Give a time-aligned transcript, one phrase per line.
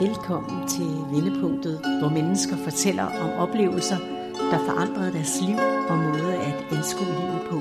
[0.00, 3.98] Velkommen til Vendepunktet, hvor mennesker fortæller om oplevelser,
[4.50, 5.56] der forandrede deres liv
[5.90, 7.58] og måde at anskue livet på.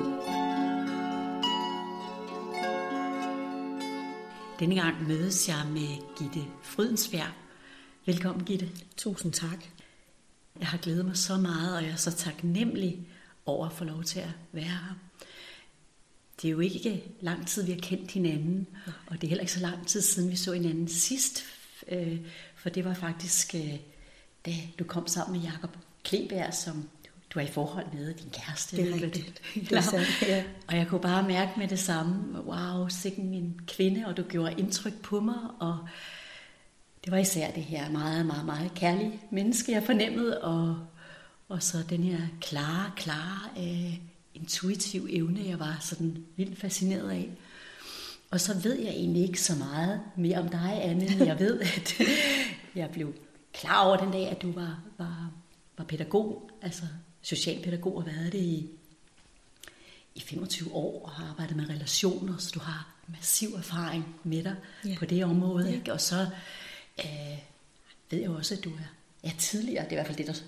[4.60, 7.31] Denne gang mødes jeg med Gitte Frydensberg.
[8.05, 8.70] Velkommen, Gitte.
[8.98, 9.66] Tusind tak.
[10.60, 13.08] Jeg har glædet mig så meget, og jeg er så taknemmelig
[13.46, 14.96] over at få lov til at være her.
[16.42, 18.68] Det er jo ikke lang tid, vi har kendt hinanden,
[19.08, 21.44] og det er heller ikke så lang tid siden, vi så hinanden sidst,
[21.90, 22.20] øh,
[22.56, 23.76] for det var faktisk, øh,
[24.46, 26.89] da du kom sammen med Jakob Kleberg, som
[27.30, 28.78] du er i forhold med din kæreste.
[28.78, 29.42] Det er rigtigt.
[29.56, 30.44] Det er sandt, ja.
[30.68, 34.56] Og jeg kunne bare mærke med det samme, wow, sikken en kvinde, og du gjorde
[34.58, 35.78] indtryk på mig, og
[37.06, 40.86] det var især det her meget, meget, meget kærlige menneske, jeg fornemmede, og,
[41.50, 43.97] og så den her klare, klare, øh,
[44.33, 47.30] intuitiv evne, jeg var sådan vildt fascineret af.
[48.31, 51.59] Og så ved jeg egentlig ikke så meget mere om dig, Anne, men jeg ved,
[51.78, 52.02] at
[52.75, 53.14] jeg blev
[53.53, 55.31] klar over den dag, at du var, var,
[55.78, 56.83] var pædagog, altså
[57.22, 58.69] socialpædagog, og været det i,
[60.16, 64.55] i 25 år, og har arbejdet med relationer, så du har massiv erfaring med dig
[64.85, 64.95] ja.
[64.97, 65.69] på det område.
[65.69, 65.75] Ja.
[65.75, 65.94] Ikke?
[65.94, 66.27] Og så
[67.00, 67.38] øh,
[68.09, 70.41] ved jeg også, at du er, er tidligere, det er i hvert fald det, der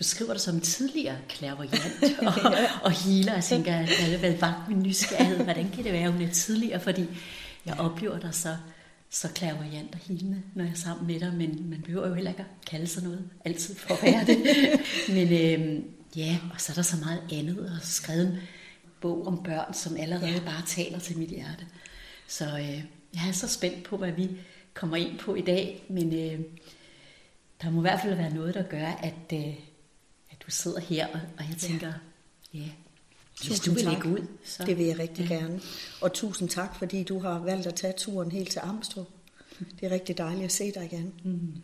[0.00, 3.34] beskriver dig som tidligere clairvoyant og, og healer.
[3.34, 5.36] Jeg tænker, at jeg har været vagt min nysgerrighed.
[5.44, 6.80] Hvordan kan det være, at hun er tidligere?
[6.80, 7.06] Fordi
[7.66, 8.56] jeg oplever dig så,
[9.10, 11.34] så clairvoyant og healende, når jeg er sammen med dig.
[11.34, 14.38] Men man behøver jo heller ikke at kalde sig noget altid for at være det.
[15.16, 15.82] men øh,
[16.16, 17.58] ja, og så er der så meget andet.
[17.58, 18.38] Og skrevet en
[19.00, 20.40] bog om børn, som allerede ja.
[20.44, 21.66] bare taler til mit hjerte.
[22.28, 22.84] Så øh,
[23.14, 24.30] jeg er så spændt på, hvad vi
[24.74, 25.84] kommer ind på i dag.
[25.88, 26.40] Men øh,
[27.62, 29.32] der må i hvert fald være noget, der gør, at...
[29.32, 29.54] Øh,
[30.50, 31.92] du sidder her, og, og jeg tænker,
[32.54, 32.70] ja, ja
[33.46, 34.64] hvis du vil lægge ud, så...
[34.66, 35.34] Det vil jeg rigtig ja.
[35.34, 35.60] gerne.
[36.00, 39.08] Og tusind tak, fordi du har valgt at tage turen helt til Amstrup.
[39.58, 41.14] Det er rigtig dejligt at se dig igen.
[41.24, 41.62] Mm.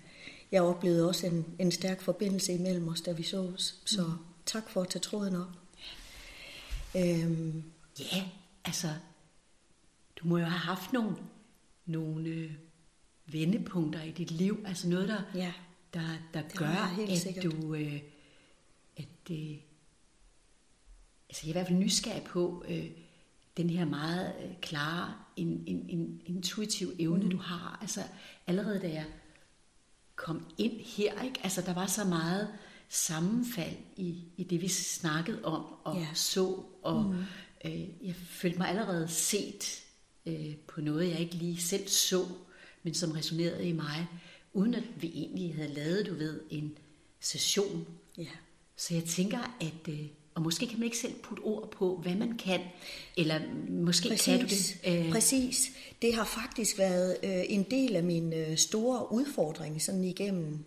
[0.53, 3.75] Jeg oplevede også en, en stærk forbindelse imellem os, da vi sås.
[3.85, 4.13] Så mm.
[4.47, 5.51] tak for at tage tråden op.
[6.95, 7.23] Ja.
[7.23, 7.63] Øhm.
[8.13, 8.25] ja,
[8.65, 8.89] altså,
[10.17, 11.17] du må jo have haft nogle,
[11.87, 12.51] nogle øh,
[13.27, 14.65] vendepunkter i dit liv.
[14.67, 15.53] Altså noget, der, ja.
[15.95, 17.45] der, der gør, at sikkert.
[17.45, 17.75] du...
[17.75, 18.01] Øh,
[18.97, 19.57] at øh,
[21.29, 22.91] altså jeg er i hvert fald nysgerrig på øh,
[23.57, 27.31] den her meget øh, klare, in, in, in, intuitiv evne, mm.
[27.31, 27.79] du har.
[27.81, 28.03] Altså
[28.47, 29.07] allerede da jeg
[30.17, 31.41] kom ind her, ikke?
[31.43, 32.49] Altså der var så meget
[32.89, 36.07] sammenfald i, i det, vi snakkede om og ja.
[36.15, 37.25] så, og mm.
[37.65, 39.83] øh, jeg følte mig allerede set
[40.27, 42.27] øh, på noget, jeg ikke lige selv så,
[42.83, 44.07] men som resonerede i mig,
[44.53, 46.79] uden at vi egentlig havde lavet, du ved, en
[47.21, 47.87] session.
[48.19, 48.27] Ja.
[48.77, 49.89] Så jeg tænker, at...
[49.89, 50.07] Øh,
[50.37, 52.61] og måske kan man ikke selv putte ord på, hvad man kan,
[53.17, 54.25] eller måske Præcis.
[54.25, 54.81] kan du det.
[54.87, 55.13] Øh...
[55.13, 55.71] Præcis.
[56.03, 60.65] Det har faktisk været øh, en del af min øh, store udfordring sådan igennem,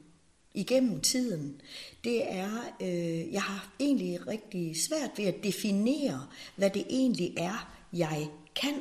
[0.53, 1.62] igennem tiden.
[2.03, 2.50] Det er,
[2.81, 8.74] øh, jeg har egentlig rigtig svært ved at definere, hvad det egentlig er, jeg kan.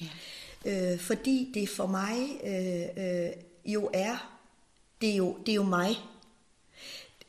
[0.00, 0.92] Ja.
[0.92, 3.30] Øh, fordi det for mig øh, øh,
[3.64, 4.40] jo er,
[5.00, 5.96] det er jo, det er jo mig,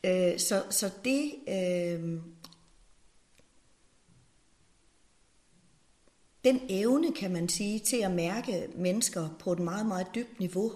[0.04, 1.34] Øh, så, så det...
[1.48, 2.20] Øh,
[6.44, 10.72] den evne, kan man sige, til at mærke mennesker på et meget, meget dybt niveau,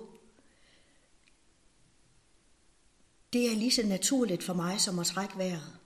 [3.33, 5.77] det er lige så naturligt for mig som at trække vejret.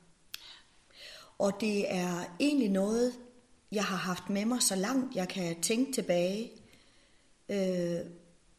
[1.38, 3.12] Og det er egentlig noget,
[3.72, 6.50] jeg har haft med mig så langt jeg kan tænke tilbage.
[7.48, 8.00] Øh,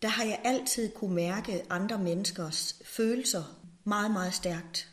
[0.01, 4.89] der har jeg altid kunne mærke andre menneskers følelser meget, meget stærkt.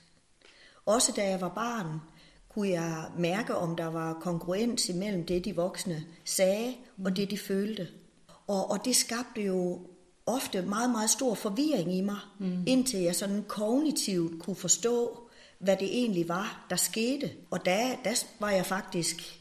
[0.87, 2.01] Også da jeg var barn,
[2.49, 6.75] kunne jeg mærke, om der var kongruens imellem det, de voksne sagde,
[7.05, 7.89] og det, de følte.
[8.47, 9.81] Og, og det skabte jo
[10.27, 12.65] ofte meget, meget stor forvirring i mig, mm.
[12.67, 15.21] indtil jeg sådan kognitivt kunne forstå,
[15.59, 17.31] hvad det egentlig var, der skete.
[17.51, 19.41] Og da, der var jeg faktisk,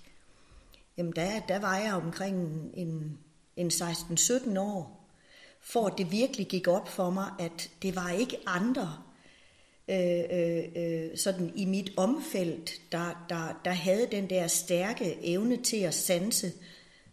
[0.98, 3.18] jamen der, der var jeg omkring en,
[3.56, 5.10] en 16-17 år,
[5.62, 8.98] for at det virkelig gik op for mig, at det var ikke andre,
[9.90, 15.58] øh, øh, øh, sådan i mit omfelt, der, der, der havde den der stærke evne
[15.64, 16.52] til at sanse,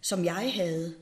[0.01, 0.95] som jeg havde.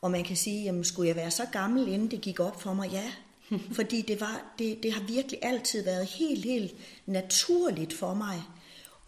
[0.00, 2.74] Og man kan sige, jamen skulle jeg være så gammel, inden det gik op for
[2.74, 2.90] mig?
[2.90, 3.12] Ja,
[3.76, 6.74] fordi det, var, det, det har virkelig altid været helt, helt
[7.06, 8.42] naturligt for mig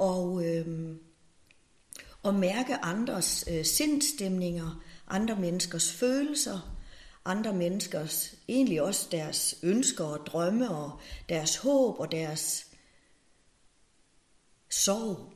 [0.00, 0.96] at, øh,
[2.24, 6.75] at mærke andres øh, sindstemninger, andre menneskers følelser,
[7.26, 12.66] andre menneskers, egentlig også deres ønsker og drømme og deres håb og deres
[14.70, 15.32] sorg.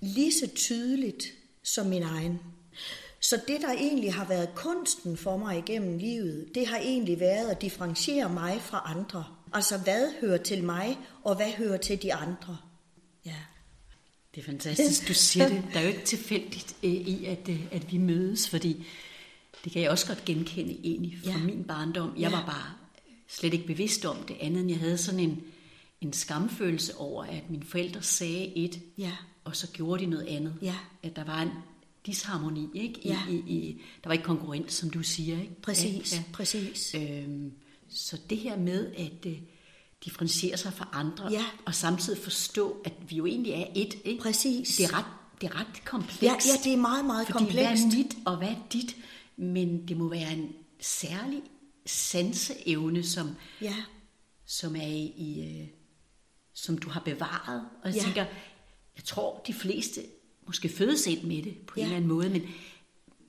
[0.00, 1.24] Lige så tydeligt
[1.62, 2.40] som min egen.
[3.20, 7.50] Så det, der egentlig har været kunsten for mig igennem livet, det har egentlig været
[7.50, 9.24] at differentiere mig fra andre.
[9.52, 12.58] Altså, hvad hører til mig, og hvad hører til de andre.
[13.24, 13.36] Ja.
[14.34, 15.64] Det er fantastisk, du siger det.
[15.72, 18.86] Der er jo ikke tilfældigt øh, i, at, øh, at vi mødes, fordi
[19.66, 21.38] det kan jeg også godt genkende egentlig fra ja.
[21.38, 22.12] min barndom.
[22.16, 22.36] Jeg ja.
[22.36, 22.72] var bare
[23.28, 25.42] slet ikke bevidst om det andet, end jeg havde sådan en,
[26.00, 29.12] en skamfølelse over, at mine forældre sagde et, ja.
[29.44, 30.54] og så gjorde de noget andet.
[30.62, 30.74] Ja.
[31.02, 31.50] At der var en
[32.06, 33.00] disharmoni, ikke?
[33.00, 33.18] I, ja.
[33.30, 35.40] i, i, der var ikke konkurrent, som du siger.
[35.40, 35.60] Ikke?
[35.62, 36.94] Præcis, ja, præcis.
[36.94, 37.52] Øhm,
[37.88, 39.32] så det her med at uh,
[40.04, 41.44] differentiere sig fra andre, ja.
[41.64, 43.94] og samtidig forstå, at vi jo egentlig er et.
[44.04, 44.22] Ikke?
[44.22, 44.76] Præcis.
[44.76, 45.04] Det er ret,
[45.40, 46.22] det er ret komplekst.
[46.22, 47.84] Ja, ja, det er meget, meget fordi komplekst.
[47.84, 48.96] hvad er mit, og hvad er dit?
[49.36, 51.42] Men det må være en særlig
[51.86, 53.30] sanseevne, som,
[53.60, 53.74] ja.
[54.46, 55.68] som er i, i uh,
[56.54, 57.68] som du har bevaret.
[57.82, 58.02] Og jeg ja.
[58.02, 58.24] tænker,
[58.96, 60.00] jeg tror, de fleste
[60.46, 61.80] måske fødes ind med det på ja.
[61.80, 62.42] en eller anden måde, men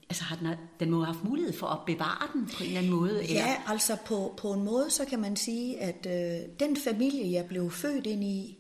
[0.10, 0.48] altså har den,
[0.80, 3.24] den må have haft mulighed for at bevare den på en eller anden måde?
[3.24, 3.36] Eller?
[3.36, 7.46] Ja, altså på, på en måde, så kan man sige, at øh, den familie, jeg
[7.46, 8.58] blev født ind i,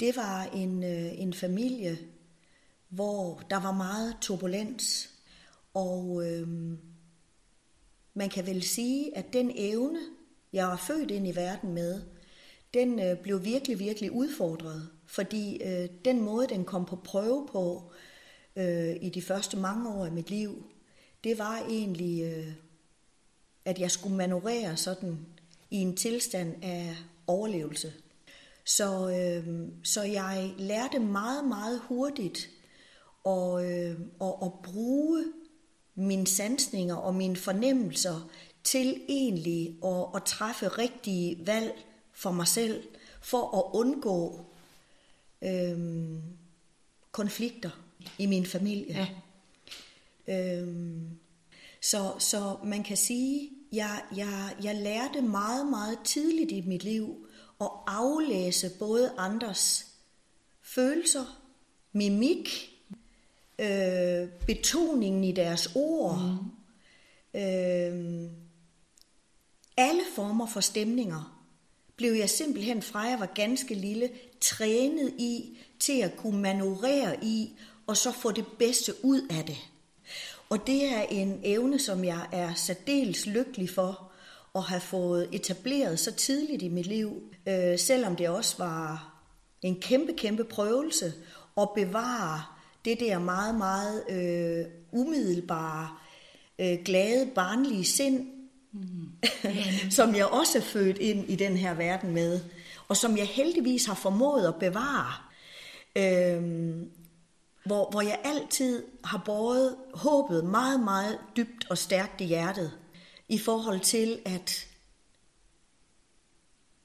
[0.00, 1.98] det var en, øh, en familie,
[2.88, 5.10] hvor der var meget turbulens,
[5.74, 6.48] og øh,
[8.18, 9.98] man kan vel sige, at den evne,
[10.52, 12.00] jeg var født ind i verden med,
[12.74, 17.92] den øh, blev virkelig, virkelig udfordret, fordi øh, den måde, den kom på prøve på
[18.56, 20.64] øh, i de første mange år af mit liv,
[21.24, 22.52] det var egentlig, øh,
[23.64, 25.18] at jeg skulle manøvrere sådan
[25.70, 27.92] i en tilstand af overlevelse.
[28.64, 32.50] Så, øh, så jeg lærte meget, meget hurtigt
[33.26, 35.24] at, øh, at, at bruge
[35.98, 38.30] mine sansninger og mine fornemmelser
[38.64, 42.82] til egentlig at, at træffe rigtige valg for mig selv,
[43.20, 44.44] for at undgå
[45.42, 45.78] øh,
[47.12, 47.70] konflikter
[48.18, 49.08] i min familie.
[50.26, 50.58] Ja.
[50.58, 51.18] Øhm,
[51.82, 57.26] så, så man kan sige, jeg, jeg, jeg lærte meget, meget tidligt i mit liv
[57.60, 59.86] at aflæse både andres
[60.62, 61.42] følelser,
[61.92, 62.77] mimik,
[63.58, 66.18] øh, betoningen i deres ord,
[67.34, 67.40] mm.
[67.40, 68.30] øh,
[69.76, 71.38] alle former for stemninger
[71.96, 74.10] blev jeg simpelthen fra jeg var ganske lille
[74.40, 77.52] trænet i til at kunne manøvrere i
[77.86, 79.56] og så få det bedste ud af det.
[80.50, 84.12] Og det er en evne, som jeg er særdeles lykkelig for
[84.54, 89.14] at have fået etableret så tidligt i mit liv, øh, selvom det også var
[89.62, 91.12] en kæmpe, kæmpe prøvelse
[91.56, 92.42] at bevare
[92.88, 95.88] det der meget, meget øh, umiddelbare,
[96.58, 98.26] øh, glade, barnlige sind,
[98.72, 99.90] mm.
[99.90, 102.40] som jeg også er født ind i den her verden med,
[102.88, 105.12] og som jeg heldigvis har formået at bevare.
[105.96, 106.42] Øh,
[107.64, 112.72] hvor, hvor jeg altid har båret håbet meget, meget dybt og stærkt i hjertet,
[113.28, 114.66] i forhold til, at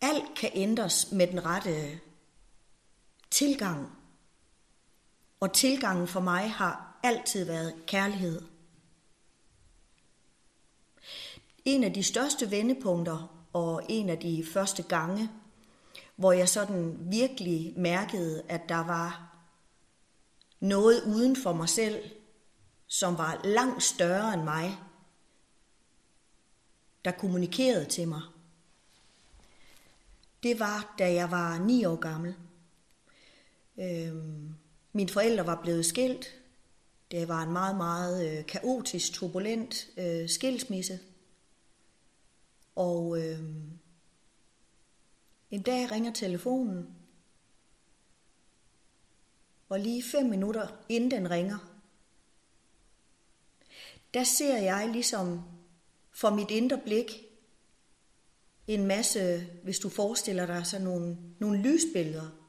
[0.01, 1.99] alt kan ændres med den rette
[3.31, 4.02] tilgang.
[5.43, 8.41] Og tilgangen for mig har altid været kærlighed.
[11.65, 15.29] En af de største vendepunkter og en af de første gange,
[16.15, 19.35] hvor jeg sådan virkelig mærkede, at der var
[20.59, 22.03] noget uden for mig selv,
[22.87, 24.77] som var langt større end mig,
[27.05, 28.21] der kommunikerede til mig.
[30.43, 32.35] Det var, da jeg var ni år gammel.
[33.77, 34.55] Øhm,
[34.93, 36.39] mine forældre var blevet skilt.
[37.11, 40.99] Det var en meget, meget øh, kaotisk, turbulent øh, skilsmisse.
[42.75, 43.39] Og øh,
[45.51, 46.87] en dag ringer telefonen,
[49.69, 51.57] og lige fem minutter inden den ringer,
[54.13, 55.41] der ser jeg ligesom
[56.11, 57.23] for mit indre blik
[58.67, 62.42] en masse, hvis du forestiller dig sådan nogle, nogle lysbilleder,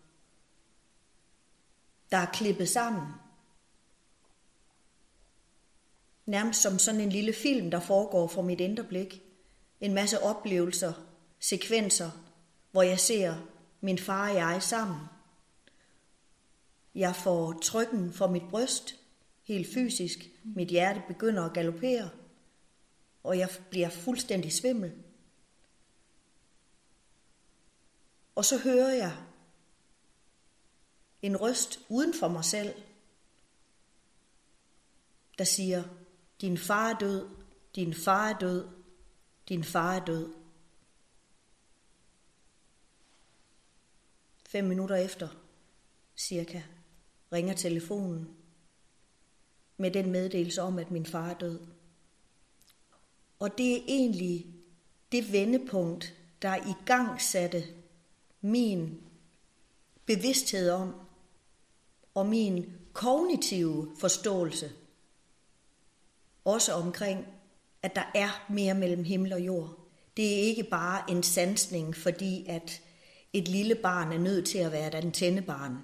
[2.14, 3.02] der er klippet sammen.
[6.26, 9.22] Nærmest som sådan en lille film, der foregår for mit indre blik.
[9.80, 10.92] En masse oplevelser,
[11.38, 12.10] sekvenser,
[12.70, 13.36] hvor jeg ser
[13.80, 15.00] min far og jeg sammen.
[16.94, 18.96] Jeg får trykken for mit bryst,
[19.42, 20.18] helt fysisk.
[20.44, 22.10] Mit hjerte begynder at galopere,
[23.22, 24.92] og jeg bliver fuldstændig svimmel.
[28.34, 29.16] Og så hører jeg
[31.24, 32.74] en røst uden for mig selv,
[35.38, 35.84] der siger,
[36.40, 37.28] din far er død,
[37.74, 38.68] din far er død,
[39.48, 40.34] din far er død.
[44.48, 45.28] Fem minutter efter,
[46.16, 46.62] cirka,
[47.32, 48.36] ringer telefonen.
[49.76, 51.60] med den meddelelse om, at min far er død.
[53.38, 54.46] Og det er egentlig
[55.12, 57.64] det vendepunkt, der i gang satte
[58.40, 59.02] min
[60.06, 61.03] bevidsthed om,
[62.14, 64.72] og min kognitive forståelse,
[66.44, 67.26] også omkring,
[67.82, 69.78] at der er mere mellem himmel og jord.
[70.16, 72.82] Det er ikke bare en sansning, fordi at
[73.32, 75.78] et lille barn er nødt til at være et antennebarn.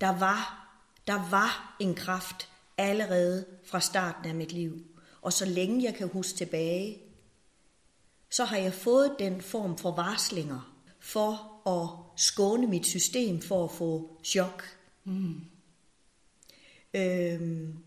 [0.00, 0.68] Der var,
[1.06, 2.48] der var en kraft
[2.78, 4.84] allerede fra starten af mit liv.
[5.22, 6.98] Og så længe jeg kan huske tilbage,
[8.30, 13.70] så har jeg fået den form for varslinger for at skåne mit system for at
[13.70, 14.64] få chok.
[15.04, 15.40] Mm.
[16.94, 17.78] Øhm,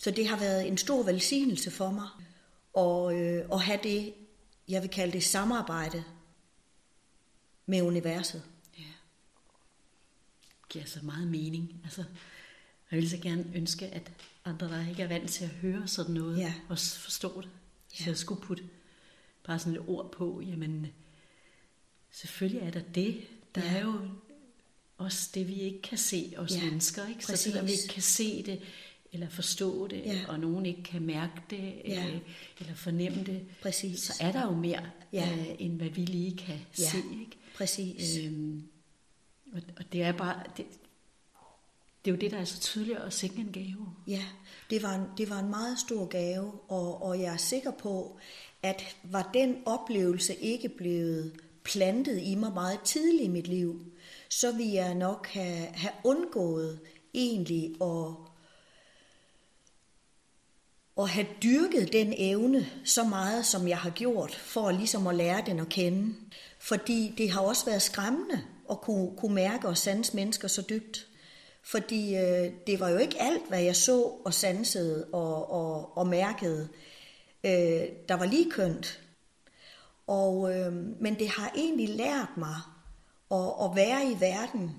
[0.00, 2.08] så det har været en stor velsignelse for mig
[2.76, 4.14] at, øh, at have det,
[4.68, 6.04] jeg vil kalde det samarbejde
[7.66, 8.42] med universet.
[8.78, 8.82] Ja.
[10.60, 11.80] Det giver så meget mening.
[11.84, 12.04] Altså,
[12.90, 14.12] jeg vil så gerne ønske, at
[14.44, 16.54] andre, der ikke er vant til at høre sådan noget, ja.
[16.68, 17.50] også forstår det.
[17.88, 18.08] Så ja.
[18.08, 18.64] jeg skulle putte
[19.44, 20.86] bare sådan et ord på, jamen
[22.10, 23.26] selvfølgelig er der det.
[23.54, 23.76] Der ja.
[23.76, 24.10] er jo
[24.98, 26.64] også det, vi ikke kan se os ja.
[26.64, 27.08] mennesker.
[27.08, 27.26] Ikke?
[27.26, 28.60] Så selvom vi ikke kan se det,
[29.12, 30.20] eller forstå det, ja.
[30.28, 32.06] og nogen ikke kan mærke det, ja.
[32.06, 32.18] øh,
[32.60, 34.00] eller fornemme det, Præcis.
[34.00, 35.30] så er der jo mere, ja.
[35.32, 36.90] øh, end hvad vi lige kan ja.
[36.90, 36.96] se.
[36.96, 37.36] Ikke?
[37.56, 38.18] Præcis.
[38.24, 38.62] Øhm,
[39.52, 40.66] og, og det er bare, det,
[42.04, 43.88] det er jo det, der er så tydeligt at sikke en gave.
[44.06, 44.24] Ja,
[44.70, 48.18] det var en, det var en meget stor gave, og, og jeg er sikker på,
[48.62, 51.32] at var den oplevelse ikke blevet
[51.64, 53.92] plantet i mig meget tidligt i mit liv,
[54.28, 56.80] så ville jeg nok have, have undgået
[57.14, 58.14] egentlig at,
[60.98, 65.42] at have dyrket den evne så meget, som jeg har gjort, for ligesom at lære
[65.46, 66.14] den at kende.
[66.58, 71.06] Fordi det har også været skræmmende at kunne, kunne mærke og sanse mennesker så dybt.
[71.62, 76.06] Fordi øh, det var jo ikke alt, hvad jeg så og sansede og, og, og
[76.06, 76.68] mærkede,
[77.44, 79.00] øh, der var lige kønt.
[80.06, 82.56] Og, øh, men det har egentlig lært mig
[83.30, 84.70] og, og være i verden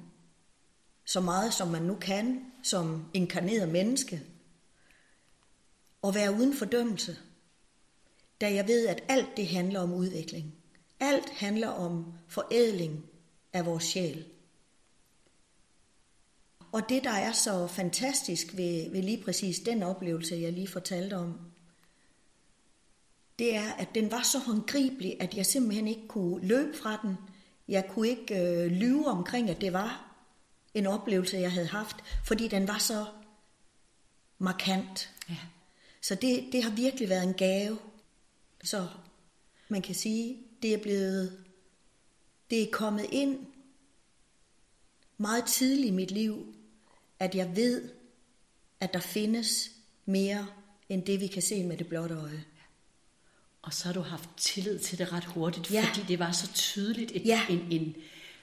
[1.06, 4.22] så meget, som man nu kan, som inkarneret menneske.
[6.02, 7.18] Og være uden fordømmelse.
[8.42, 10.54] Da jeg ved, at alt det handler om udvikling.
[11.00, 13.06] Alt handler om forædling
[13.54, 14.26] af vores sjæl.
[16.72, 21.14] Og det, der er så fantastisk ved, ved lige præcis den oplevelse, jeg lige fortalte
[21.14, 21.40] om,
[23.40, 27.18] det er, at den var så håndgribelig, at jeg simpelthen ikke kunne løbe fra den.
[27.70, 30.16] Jeg kunne ikke øh, lyve omkring, at det var
[30.74, 31.96] en oplevelse, jeg havde haft,
[32.26, 33.06] fordi den var så
[34.38, 35.10] markant.
[35.30, 35.38] Ja.
[36.02, 37.78] Så det, det har virkelig været en gave.
[38.64, 38.88] Så
[39.68, 41.46] man kan sige, det er blevet,
[42.50, 43.40] det er kommet ind
[45.18, 46.56] meget tidligt i mit liv,
[47.20, 47.90] at jeg ved,
[48.80, 49.72] at der findes
[50.06, 50.48] mere
[50.90, 52.46] end det, vi kan se med det blotte øje.
[53.70, 55.86] Og så har du haft tillid til det ret hurtigt, ja.
[55.88, 57.42] fordi det var så tydeligt et, ja.
[57.50, 57.96] en, en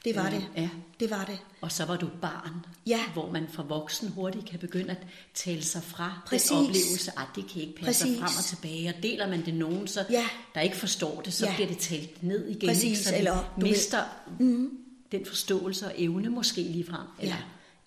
[0.04, 0.46] det var det.
[0.56, 0.68] Ja.
[1.00, 1.38] Det var det.
[1.60, 2.52] Og så var du barn,
[2.86, 3.00] ja.
[3.12, 6.48] hvor man fra voksen hurtigt kan begynde at tale sig fra Præcis.
[6.48, 8.18] den oplevelse, at det kan ikke passe Præcis.
[8.18, 8.88] frem og tilbage.
[8.88, 10.26] Og deler man det nogen, så ja.
[10.54, 11.54] der ikke forstår det, så ja.
[11.54, 12.68] bliver det talt ned igen.
[12.68, 12.84] Præcis.
[12.84, 12.96] Ikke?
[12.98, 14.02] Så Eller, mister
[14.38, 14.46] ved...
[14.46, 14.70] mm.
[15.12, 17.06] den forståelse og evne måske lige frem.
[17.20, 17.42] Eller ja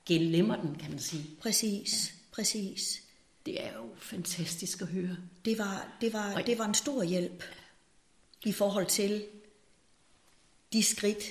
[0.05, 1.25] glemmer den, kan man sige.
[1.41, 2.35] Præcis, ja.
[2.35, 3.01] præcis.
[3.49, 5.17] Det er jo fantastisk at høre.
[5.45, 7.43] Det var, det var, det var en stor hjælp
[8.45, 9.25] i forhold til
[10.73, 11.23] de skridt,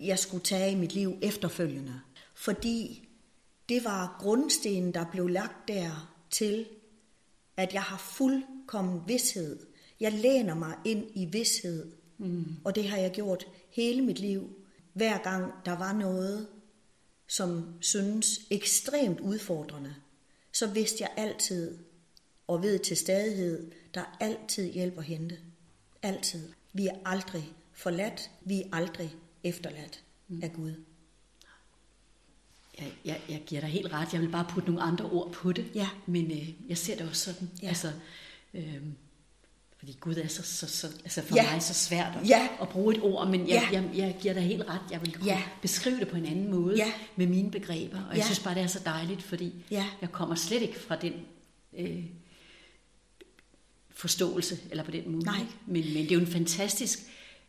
[0.00, 2.00] jeg skulle tage i mit liv efterfølgende.
[2.34, 3.08] Fordi
[3.68, 6.66] det var grundstenen, der blev lagt der til,
[7.56, 9.66] at jeg har fuldkommen vidshed.
[10.00, 11.92] Jeg læner mig ind i vidshed.
[12.18, 12.56] Mm.
[12.64, 14.50] Og det har jeg gjort hele mit liv.
[14.92, 16.48] Hver gang der var noget,
[17.26, 19.94] som synes ekstremt udfordrende,
[20.58, 21.78] så vidste jeg altid
[22.46, 25.38] og ved til stadighed, der er altid hjælp at hente.
[26.02, 26.48] Altid.
[26.72, 30.40] Vi er aldrig forladt, vi er aldrig efterladt mm.
[30.42, 30.74] af Gud.
[32.78, 34.12] Jeg, jeg, jeg giver dig helt ret.
[34.12, 35.70] Jeg vil bare putte nogle andre ord på det.
[35.74, 35.88] Ja.
[36.06, 37.50] Men øh, jeg ser det også sådan.
[37.62, 37.68] Ja.
[37.68, 37.92] Altså,
[38.54, 38.82] øh,
[39.86, 41.52] fordi Gud er så, så, så altså for ja.
[41.52, 42.48] mig så svært at, ja.
[42.60, 43.80] at bruge et ord, men jeg, ja.
[43.80, 44.80] jeg, jeg giver dig helt ret.
[44.90, 45.42] Jeg vil kunne ja.
[45.62, 46.92] beskrive det på en anden måde ja.
[47.16, 48.16] med mine begreber, og ja.
[48.16, 49.86] jeg synes bare, det er så dejligt, fordi ja.
[50.00, 51.12] jeg kommer slet ikke fra den
[51.78, 52.04] øh,
[53.90, 55.24] forståelse, eller på den måde.
[55.24, 55.38] Nej.
[55.66, 56.98] Men, men det er jo en fantastisk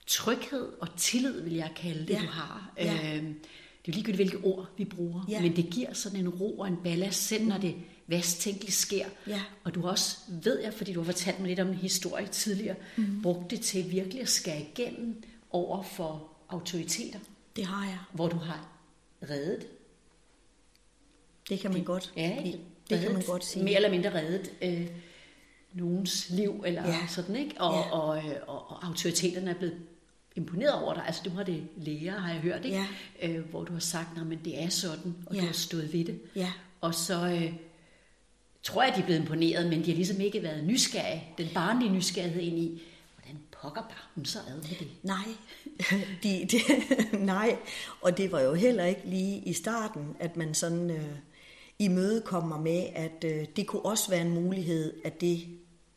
[0.07, 2.19] tryghed og tillid, vil jeg kalde det, ja.
[2.19, 2.71] du har.
[2.77, 2.93] Ja.
[2.93, 5.41] Øh, det er jo ligegyldigt, hvilke ord vi bruger, ja.
[5.41, 7.75] men det giver sådan en ro og en ballast, selv når det
[8.07, 9.05] værst tænkeligt sker.
[9.27, 9.41] Ja.
[9.63, 12.75] Og du også, ved jeg, fordi du har fortalt mig lidt om en historie tidligere,
[12.95, 13.21] mm.
[13.21, 17.19] brugt det til virkelig at skære igennem over for autoriteter.
[17.55, 17.97] Det har jeg.
[18.13, 18.67] Hvor du har
[19.29, 19.67] reddet.
[21.49, 22.13] Det kan man det, godt.
[22.17, 22.37] Ja,
[22.89, 23.63] det kan man godt sige.
[23.63, 24.87] mere eller mindre reddet øh,
[25.73, 27.07] nogens liv, eller Ja.
[27.07, 27.61] sådan, ikke?
[27.61, 27.91] Og, Ja.
[27.91, 29.77] og, øh, og, og autoriteterne er blevet
[30.35, 31.03] imponeret over dig.
[31.05, 32.85] Altså, du har det læger, har jeg hørt, ikke?
[33.21, 33.29] Ja.
[33.29, 35.41] Øh, hvor du har sagt, "Nå, men det er sådan, og Ja.
[35.41, 36.19] du har stået ved det.
[36.35, 36.51] Ja.
[36.81, 37.53] Og så øh,
[38.63, 41.91] tror jeg, de er blevet imponeret, men de har ligesom ikke været nysgerrige, den barnlige
[41.91, 42.81] nysgerrighed ind i,
[43.15, 44.87] hvordan pokker bare hun så ad med det.
[45.03, 45.27] Nej,
[46.23, 46.57] de, de,
[47.25, 47.57] nej,
[48.01, 51.15] og det var jo heller ikke lige i starten, at man sådan øh,
[51.79, 55.47] imødekommer med, at øh, det kunne også være en mulighed, at det,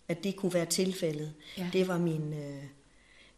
[0.08, 1.32] at det kunne være tilfældet.
[1.58, 1.70] Ja.
[1.72, 2.64] Det var min, øh,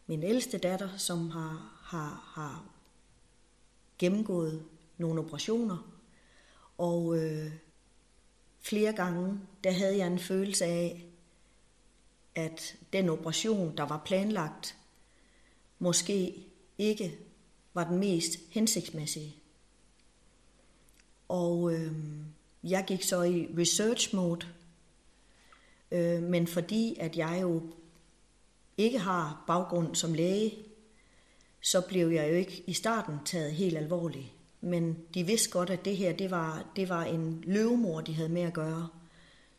[0.07, 2.65] min ældste datter, som har, har, har
[3.99, 4.63] gennemgået
[4.97, 5.93] nogle operationer,
[6.77, 7.51] og øh,
[8.63, 11.05] flere gange, der havde jeg en følelse af,
[12.35, 14.77] at den operation, der var planlagt,
[15.79, 16.33] måske
[16.77, 17.17] ikke
[17.73, 19.35] var den mest hensigtsmæssige.
[21.27, 21.91] Og øh,
[22.63, 24.47] jeg gik så i research mode,
[25.91, 27.61] øh, men fordi at jeg jo
[28.77, 30.57] ikke har baggrund som læge,
[31.61, 34.32] så blev jeg jo ikke i starten taget helt alvorligt.
[34.63, 38.29] Men de vidste godt, at det her det var, det var en løvemor, de havde
[38.29, 38.87] med at gøre.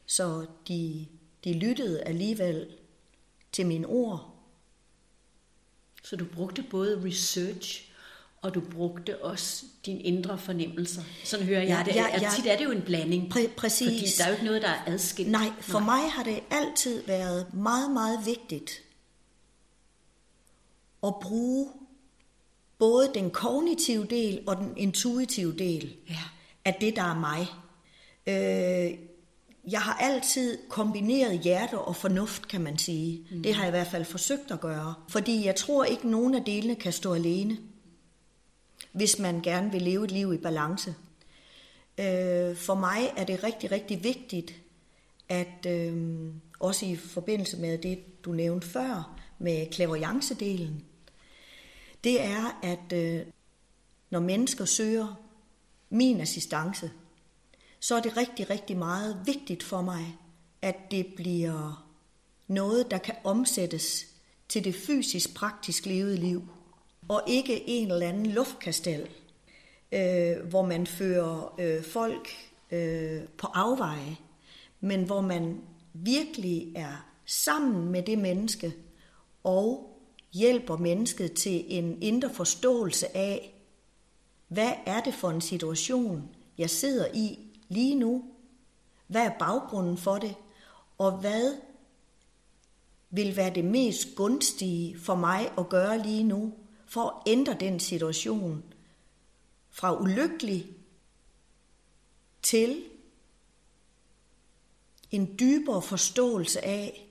[0.07, 1.07] Så de,
[1.45, 2.67] de lyttede alligevel
[3.53, 4.31] til mine ord,
[6.05, 7.91] Så du brugte både research,
[8.43, 11.03] og du brugte også dine indre fornemmelser.
[11.25, 11.97] Sådan hører jeg Ja, det.
[11.97, 12.31] ja, Ja, ja.
[12.37, 13.35] Tit er det jo en blanding.
[13.35, 13.89] Præ- præcis.
[13.89, 15.31] Fordi der er jo ikke noget, der er adskilt.
[15.31, 15.87] Nej, for Nej.
[16.01, 18.71] mig har det altid været meget, meget vigtigt
[21.03, 21.69] at bruge
[22.79, 26.19] både den kognitive del og den intuitive del Ja.
[26.65, 27.47] af det, der er mig.
[28.27, 28.99] Øh,
[29.71, 33.27] jeg har altid kombineret hjerte og fornuft, kan man sige.
[33.31, 33.43] Mm.
[33.43, 34.95] Det har jeg i hvert fald forsøgt at gøre.
[35.09, 37.59] Fordi jeg tror ikke, nogen af delene kan stå alene,
[38.93, 40.95] hvis man gerne vil leve et liv i balance.
[42.01, 44.55] Øh, for mig er det rigtig, rigtig vigtigt,
[45.29, 46.17] at øh,
[46.61, 50.83] også i forbindelse med det, du nævnte før, med clairvoyance-delen,
[52.05, 53.27] det er, at øh,
[54.11, 55.21] når mennesker søger
[55.91, 56.91] min assistance,
[57.81, 60.19] så er det rigtig, rigtig meget vigtigt for mig,
[60.63, 61.87] at det bliver
[62.49, 64.07] noget, der kan omsættes
[64.49, 66.43] til det fysisk praktisk levede liv,
[67.09, 69.09] og ikke en eller anden luftkastel,
[69.93, 72.29] øh, hvor man fører øh, folk
[72.71, 74.17] øh, på afveje,
[74.81, 75.61] men hvor man
[75.93, 78.75] virkelig er sammen med det menneske
[79.45, 79.94] og
[80.35, 83.55] hjælper mennesket til en indre forståelse af,
[84.49, 88.25] hvad er det for en situation, jeg sidder i lige nu?
[89.07, 90.35] Hvad er baggrunden for det?
[90.99, 91.57] Og hvad
[93.11, 96.53] vil være det mest gunstige for mig at gøre lige nu,
[96.87, 98.65] for at ændre den situation
[99.71, 100.67] fra ulykkelig
[102.43, 102.85] til
[105.11, 107.04] en dybere forståelse af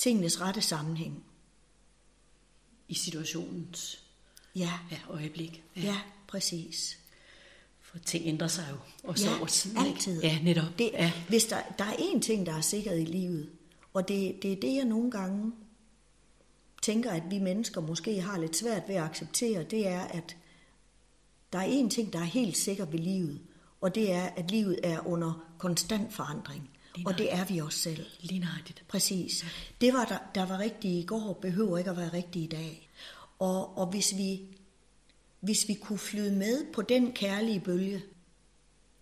[0.00, 1.24] tingenes rette sammenhæng.
[2.88, 4.02] I situationens
[4.56, 5.62] Ja, ja, øjeblik.
[5.76, 6.98] ja, præcis.
[7.80, 8.76] For ting ændrer sig jo
[9.08, 9.76] også Ja, over tid.
[9.78, 10.22] altid.
[10.22, 10.26] Ikke?
[10.36, 10.78] Ja, netop.
[10.78, 11.12] Det, ja.
[11.28, 13.50] Hvis der, der er én ting, der er sikkert i livet,
[13.94, 15.52] og det, det er det, jeg nogle gange
[16.82, 20.36] tænker, at vi mennesker måske har lidt svært ved at acceptere, det er, at
[21.52, 23.40] der er én ting, der er helt sikker ved livet,
[23.80, 26.69] og det er, at livet er under konstant forandring.
[26.96, 28.06] Lige Og det er vi også selv.
[28.20, 28.84] Lige nøjagtigt.
[28.88, 29.44] Præcis.
[29.80, 32.88] Det var der, der var rigtigt i går, behøver ikke at være rigtigt i dag.
[33.38, 34.40] Og, og hvis, vi,
[35.40, 38.02] hvis vi kunne flyde med på den kærlige bølge,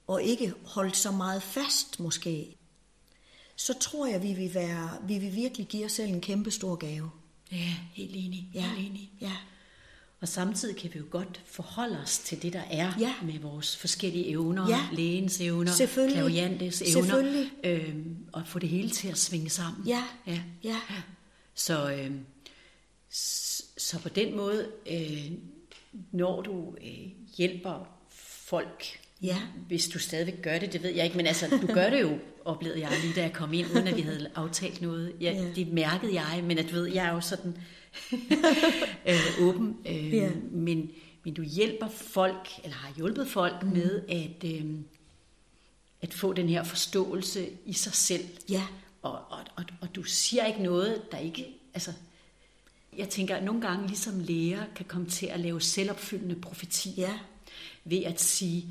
[0.07, 2.57] og ikke holde så meget fast måske,
[3.57, 6.77] så tror jeg, vi vil, være, vi vil virkelig give os selv en kæmpe stor
[6.77, 7.11] gave.
[7.53, 8.49] Ja, helt enig.
[8.55, 9.11] Ja, Helt enig.
[9.21, 9.33] ja,
[10.21, 13.15] Og samtidig kan vi jo godt forholde os til det, der er Ja.
[13.23, 14.81] med vores forskellige evner, Ja.
[14.93, 19.87] lægens evner, clairvoyantes evner, øhm, og få det hele til at svinge sammen.
[19.87, 20.41] ja, ja.
[20.65, 20.77] ja,
[21.55, 22.11] Så, øh,
[23.15, 25.31] s- så på den måde, øh,
[26.13, 27.89] når du øh, hjælper
[28.47, 28.85] folk,
[29.23, 29.37] Ja.
[29.69, 32.19] hvis du stadigvæk gør det, det ved jeg ikke, men altså, du gør det jo,
[32.45, 35.13] oplevede jeg lige, da jeg kom ind, uden at vi havde aftalt noget.
[35.21, 35.53] Jeg, Ja.
[35.57, 37.57] Det mærkede jeg, men at du ved, jeg er jo sådan
[39.09, 40.31] øh, åben, øh, Ja.
[40.51, 40.91] men,
[41.25, 43.69] men du hjælper folk, eller har hjulpet folk mm.
[43.69, 44.65] med at, øh,
[46.03, 48.25] at få den her forståelse i sig selv.
[48.49, 48.63] ja,
[49.03, 51.47] Og, og, og, og du siger ikke noget, der ikke...
[51.75, 51.93] Altså,
[52.97, 57.09] jeg tænker, at nogle gange ligesom læger kan komme til at lave selvopfyldende profetier.
[57.09, 57.19] Ja.
[57.85, 58.67] Ved at sige,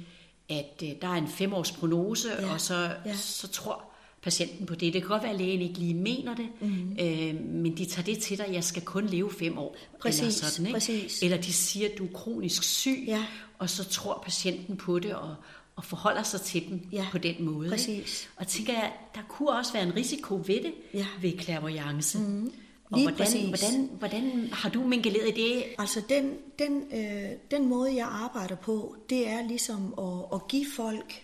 [0.50, 3.16] at øh, der er en femårs prognose, Ja, og så, ja.
[3.16, 3.84] så tror
[4.22, 4.94] patienten på det.
[4.94, 6.98] Det kan godt være, at lægen ikke lige mener det, mm-hmm.
[7.00, 9.76] øh, men de tager det til dig, jeg skal kun leve fem år.
[10.02, 10.76] Præcis, eller, sådan, ikke?
[10.76, 11.24] præcis.
[11.24, 13.26] eller de siger, at du er kronisk syg, Ja.
[13.60, 15.36] og så tror patienten på det, og,
[15.76, 17.70] og forholder sig til dem Ja, på den måde.
[17.70, 17.90] præcis.
[17.90, 18.28] Ikke?
[18.36, 21.06] Og tænker jeg, der kunne også være en risiko ved det, Ja.
[21.22, 22.18] ved clairvoyance.
[22.20, 22.52] Mm.
[22.92, 23.48] Og Lige hvordan, præcis.
[23.62, 25.64] hvordan, hvordan har du mingeleret i det?
[25.78, 30.66] Altså den, den, øh, den måde, jeg arbejder på, det er ligesom at, at give
[30.76, 31.24] folk,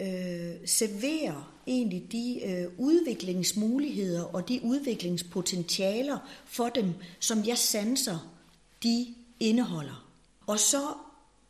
[0.00, 8.32] øh, servere egentlig de øh, udviklingsmuligheder og de udviklingspotentialer for dem, som jeg sanser,
[8.82, 9.06] de
[9.40, 10.06] indeholder.
[10.46, 10.82] Og så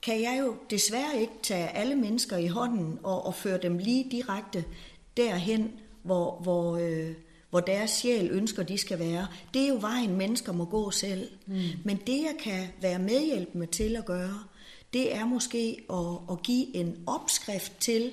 [0.03, 4.11] kan jeg jo desværre ikke tage alle mennesker i hånden og, og føre dem lige
[4.11, 4.65] direkte
[5.17, 7.15] derhen, hvor, hvor, øh,
[7.51, 9.27] hvor deres sjæl ønsker, de skal være.
[9.55, 11.29] Det er jo vejen, mennesker må gå selv.
[11.47, 11.63] Mm.
[11.85, 14.45] Men det, jeg kan være medhjælpende til at gøre,
[14.93, 18.13] det er måske at, at give en opskrift til,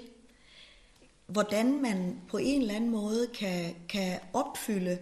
[1.33, 4.97] hvordan man på en eller anden måde kan, kan opfylde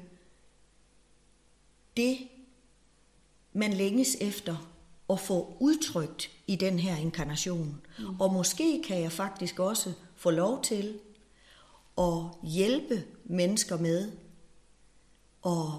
[1.97, 2.17] det,
[3.53, 4.71] man længes efter
[5.09, 7.81] at få udtrykt i den her inkarnation.
[7.99, 8.19] Mm.
[8.19, 10.99] Og måske kan jeg faktisk også få lov til
[11.97, 14.11] at hjælpe mennesker med
[15.45, 15.71] at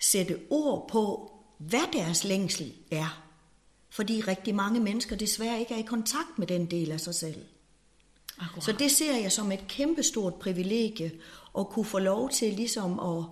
[0.00, 3.22] sætte ord på, hvad deres længsel er.
[3.90, 7.44] Fordi rigtig mange mennesker desværre ikke er i kontakt med den del af sig selv.
[8.38, 8.64] Akkurat.
[8.64, 11.12] Så det ser jeg som et kæmpestort privilegie
[11.58, 13.24] at kunne få lov til ligesom at,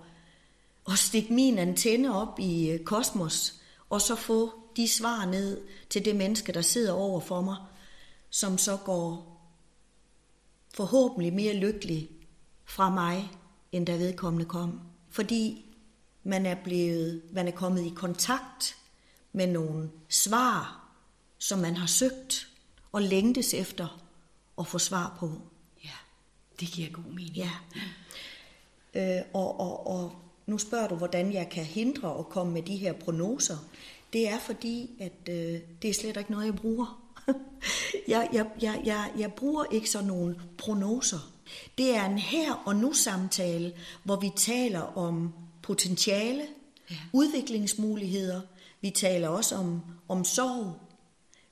[0.92, 3.54] at stikke min antenne op i øh, kosmos,
[3.90, 7.56] og så få de svar ned til det menneske, der sidder over for mig,
[8.30, 9.30] som så går
[10.74, 12.10] forhåbentlig mere lykkelig
[12.64, 13.30] fra mig,
[13.72, 14.80] end da vedkommende kom.
[15.10, 15.64] Fordi
[16.22, 18.76] man er, blevet, man er kommet i kontakt
[19.32, 20.88] med nogle svar,
[21.38, 22.48] som man har søgt
[22.92, 24.03] og længtes efter
[24.58, 25.32] at få svar på.
[25.84, 25.90] Ja,
[26.60, 27.36] det giver god mening.
[27.36, 27.50] Ja.
[28.94, 30.12] Øh, og, og, og
[30.46, 33.56] nu spørger du, hvordan jeg kan hindre at komme med de her prognoser.
[34.12, 37.00] Det er fordi, at øh, det er slet ikke noget, jeg bruger.
[38.08, 41.32] jeg, jeg, jeg, jeg, jeg bruger ikke sådan nogle prognoser.
[41.78, 46.42] Det er en her og nu samtale, hvor vi taler om potentiale,
[46.90, 46.96] Ja.
[47.12, 48.40] udviklingsmuligheder.
[48.80, 50.80] Vi taler også om, om sorg.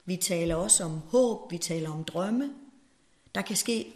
[0.05, 1.51] Vi taler også om håb.
[1.53, 2.51] Vi taler om drømme.
[3.35, 3.87] Der kan ske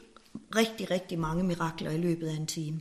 [0.56, 2.80] rigtig, rigtig mange mirakler i løbet af en time.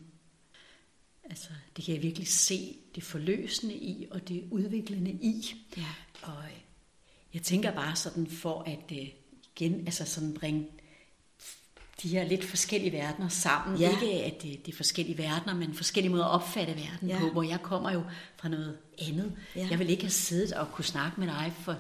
[1.30, 5.56] Altså, det kan jeg virkelig se det forløsende i, og det udviklende i.
[5.78, 5.86] Ja.
[6.22, 6.60] Og øh,
[7.34, 9.08] jeg tænker bare sådan for at øh,
[9.56, 10.68] igen, altså sådan bringe
[12.04, 13.80] de her lidt forskellige verdener sammen.
[13.80, 13.92] Ja.
[13.92, 17.20] Ikke at det, det er forskellige verdener, men forskellige måder at opfatte verden Ja.
[17.20, 18.04] på, hvor jeg kommer jo
[18.38, 19.34] fra noget andet.
[19.56, 19.68] Ja.
[19.70, 21.78] Jeg vil ikke have siddet og kunne snakke med dig for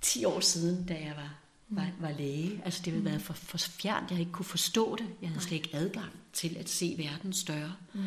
[0.00, 1.34] 10 år siden, da jeg var,
[1.68, 2.62] var, var læge.
[2.64, 3.10] Altså det ville Mm.
[3.10, 5.06] være for, for fjernt, jeg ikke kunne forstå det.
[5.22, 7.74] Jeg havde slet ikke adgang til at se verden større.
[7.94, 8.02] Mm.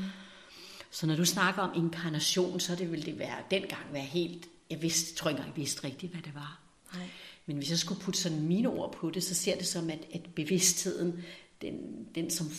[0.91, 4.45] Så når du snakker om inkarnation, så det ville det være dengang være helt...
[4.69, 6.59] Jeg vidste, tror ikke jeg vidste rigtigt, hvad det var.
[6.93, 7.07] Nej.
[7.45, 9.99] Men hvis jeg skulle putte sådan mine ord på det, så ser det som, at,
[10.13, 11.23] at bevidstheden,
[11.61, 11.73] den,
[12.15, 12.51] den som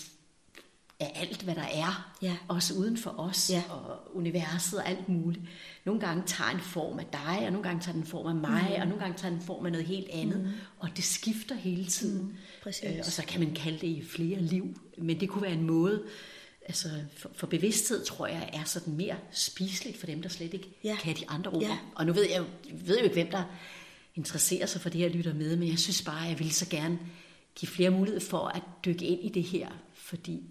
[1.00, 2.36] er alt, hvad der er, Ja.
[2.48, 3.62] også uden for os, Ja.
[3.70, 5.44] og universet og alt muligt.
[5.84, 8.66] Nogle gange tager en form af dig, og nogle gange tager den form af mig,
[8.76, 8.80] Mm.
[8.80, 10.48] og nogle gange tager den form af noget helt andet, mm.
[10.78, 12.22] og det skifter hele tiden.
[12.22, 12.84] Mm, præcis.
[12.90, 15.66] Øh, og så kan man kalde det i flere liv, men det kunne være en
[15.66, 16.02] måde,
[16.66, 20.68] altså for, for bevidsthed tror jeg er sådan mere spiseligt for dem, der slet ikke
[20.84, 20.96] Ja.
[21.02, 21.62] kan de andre ord.
[21.62, 21.78] Ja.
[21.94, 23.42] Og nu ved jeg, ved jeg jo ikke, hvem der
[24.14, 26.68] interesserer sig for det her lytter med, men jeg synes bare, at jeg ville så
[26.68, 26.98] gerne
[27.54, 30.42] give flere mulighed for at dykke ind i det her, fordi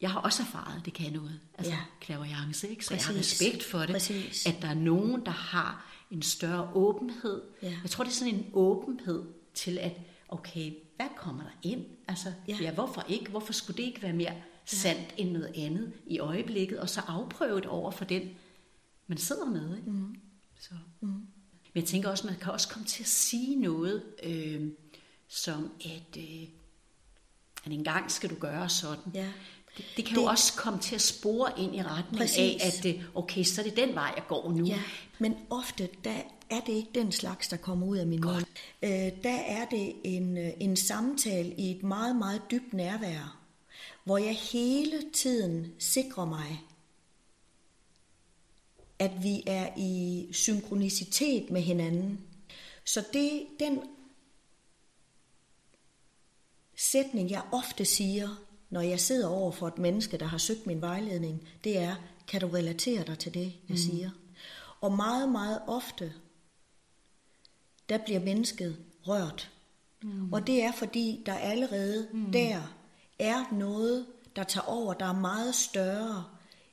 [0.00, 1.40] jeg har også erfaret, at det kan noget.
[1.58, 1.78] Altså Ja.
[2.04, 2.84] clairvoyance, ikke?
[2.84, 3.40] Så jeg har Præcis.
[3.40, 3.90] respekt for det.
[3.90, 4.46] Præcis.
[4.46, 7.42] At der er nogen, der har en større åbenhed.
[7.62, 7.76] Ja.
[7.82, 9.92] Jeg tror, det er sådan en åbenhed til at,
[10.28, 11.84] okay, hvad kommer der ind?
[12.08, 12.56] Altså, Ja.
[12.56, 13.30] ja, ja hvorfor ikke?
[13.30, 14.34] Hvorfor skulle det ikke være mere
[14.64, 16.80] sandt end noget andet i øjeblikket?
[16.80, 18.30] Og så afprøve det over for den,
[19.06, 19.76] man sidder med.
[19.76, 19.90] Ikke?
[19.90, 20.16] Mm.
[20.60, 20.74] Så.
[21.00, 21.08] Mm.
[21.08, 21.26] Men
[21.74, 24.70] jeg tænker også, man kan også komme til at sige noget, øh,
[25.28, 26.42] som at, øh,
[27.64, 29.12] at en gang skal du gøre sådan.
[29.14, 29.32] Ja.
[29.76, 32.62] Det, det kan Det- jo også komme til at spore ind i retning Præcis.
[32.62, 34.66] af, at øh, okay, så er det den vej, jeg går nu.
[34.66, 34.82] Ja,
[35.18, 36.16] men ofte der
[36.50, 38.44] er det ikke den slags, der kommer ud af min mund.
[38.82, 38.90] Øh,
[39.24, 43.40] der er det en, øh, en samtale i et meget, meget dybt nærvær,
[44.04, 46.60] hvor jeg hele tiden sikrer mig,
[48.98, 52.20] at vi er i synkronicitet med hinanden.
[52.84, 53.80] Så det, den
[56.76, 58.28] sætning, jeg ofte siger,
[58.70, 61.94] når jeg sidder over for et menneske, der har søgt min vejledning, det er,
[62.28, 63.76] kan du relatere dig til det, jeg mm.
[63.76, 64.10] siger?
[64.80, 66.12] Og meget, meget ofte,
[67.88, 68.76] der bliver mennesket
[69.08, 69.50] rørt.
[70.02, 70.32] Mm.
[70.32, 72.32] Og det er, fordi der allerede mm.
[72.32, 72.62] der
[73.18, 76.24] er noget, der tager over, der er meget større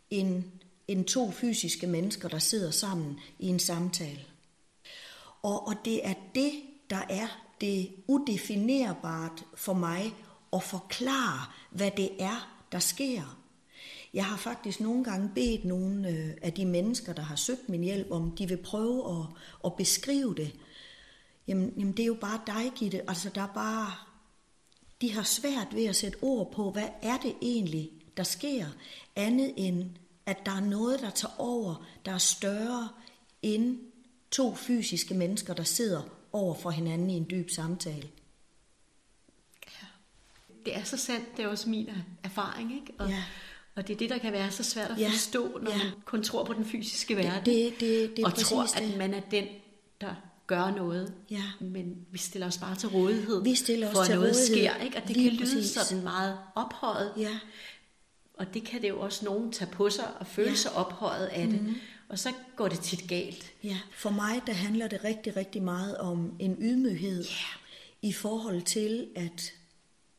[0.10, 0.44] end,
[0.88, 4.26] end to fysiske mennesker, der sidder sammen i en samtale.
[5.44, 6.52] Og, og det er det,
[6.90, 7.28] der er
[7.62, 10.14] det udefinerbart for mig
[10.56, 13.42] og forklare, hvad det er, der sker.
[14.14, 17.84] Jeg har faktisk nogle gange bedt nogle øh, af de mennesker, der har søgt min
[17.84, 19.26] hjælp, om de vil prøve at,
[19.66, 20.56] at beskrive det.
[21.48, 23.10] Jamen, jamen, det er jo bare dig, Gitte.
[23.10, 23.92] Altså, der er bare...
[25.02, 28.66] De har svært ved at sætte ord på, hvad er det egentlig, der sker,
[29.16, 29.90] andet end,
[30.26, 32.90] at der er noget, der tager over, der er større
[33.42, 33.80] end
[34.32, 38.10] to fysiske mennesker, der sidder over for hinanden i en dyb samtale.
[40.66, 41.90] Det er så sandt, det er også min
[42.24, 42.94] erfaring, ikke?
[43.00, 43.24] Og, Ja.
[43.76, 45.78] og det er det, der kan være så svært at Ja, forstå, når ja.
[45.78, 47.46] man kun tror på den fysiske verden.
[47.46, 48.98] det- det- det er og tror, præcis at det.
[48.98, 49.46] man er den,
[50.02, 50.14] der
[50.48, 51.14] gør noget.
[51.32, 51.42] Ja.
[51.62, 54.56] Men vi stiller os bare til rådighed, Vi stiller os for at til noget rådighed.
[54.58, 54.84] sker.
[54.84, 54.98] Ikke?
[54.98, 55.72] Og det Lige kan lyde præcis.
[55.72, 57.14] sådan meget ophøjet.
[57.18, 57.40] Ja.
[58.34, 60.56] Og det kan det jo også nogen tage på sig og føle Ja.
[60.56, 61.76] sig ophøjet af det.
[62.10, 63.52] Og så går det tit galt.
[63.64, 68.08] Ja, for mig der handler det rigtig, rigtig meget om en ydmyghed Ja.
[68.08, 69.54] i forhold til, at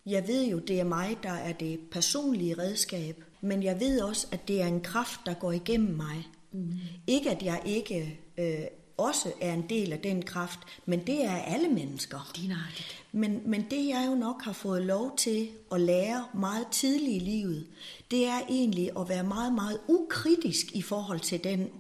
[0.07, 4.27] jeg ved jo, det er mig, der er det personlige redskab, men jeg ved også,
[4.31, 6.29] at det er en kraft, der går igennem mig.
[6.53, 6.73] Mm.
[7.07, 8.65] Ikke at jeg ikke øh,
[8.97, 12.33] også er en del af den kraft, men det er alle mennesker.
[12.37, 13.05] Dinartigt.
[13.13, 17.27] Men, men det jeg jo nok har fået lov til at lære meget tidligt i
[17.27, 17.67] livet,
[18.11, 21.71] det er egentlig at være meget, meget ukritisk i forhold til den,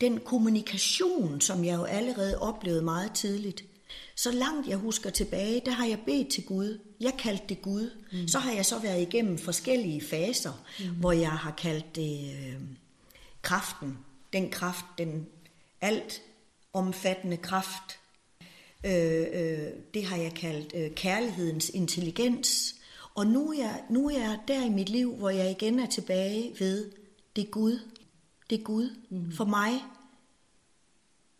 [0.00, 3.64] den kommunikation, som jeg jo allerede oplevede meget tidligt.
[4.16, 6.78] Så langt jeg husker tilbage, der har jeg bedt til Gud.
[7.00, 7.90] Jeg kaldte det Gud.
[8.12, 8.28] Mm.
[8.28, 10.94] Så har jeg så været igennem forskellige faser, mm.
[10.94, 12.60] hvor jeg har kaldt det øh,
[13.42, 13.98] kraften.
[14.32, 15.26] Den kraft, den
[15.80, 16.22] alt
[16.72, 18.00] omfattende kraft,
[18.84, 22.74] Øh, øh, det har jeg kaldt øh, kærlighedens intelligens.
[23.14, 25.86] Og nu er, jeg, nu er jeg der i mit liv, hvor jeg igen er
[25.86, 26.90] tilbage ved,
[27.36, 27.78] det er Gud.
[28.50, 28.96] Det er Gud.
[29.10, 29.32] Mm.
[29.32, 29.72] For mig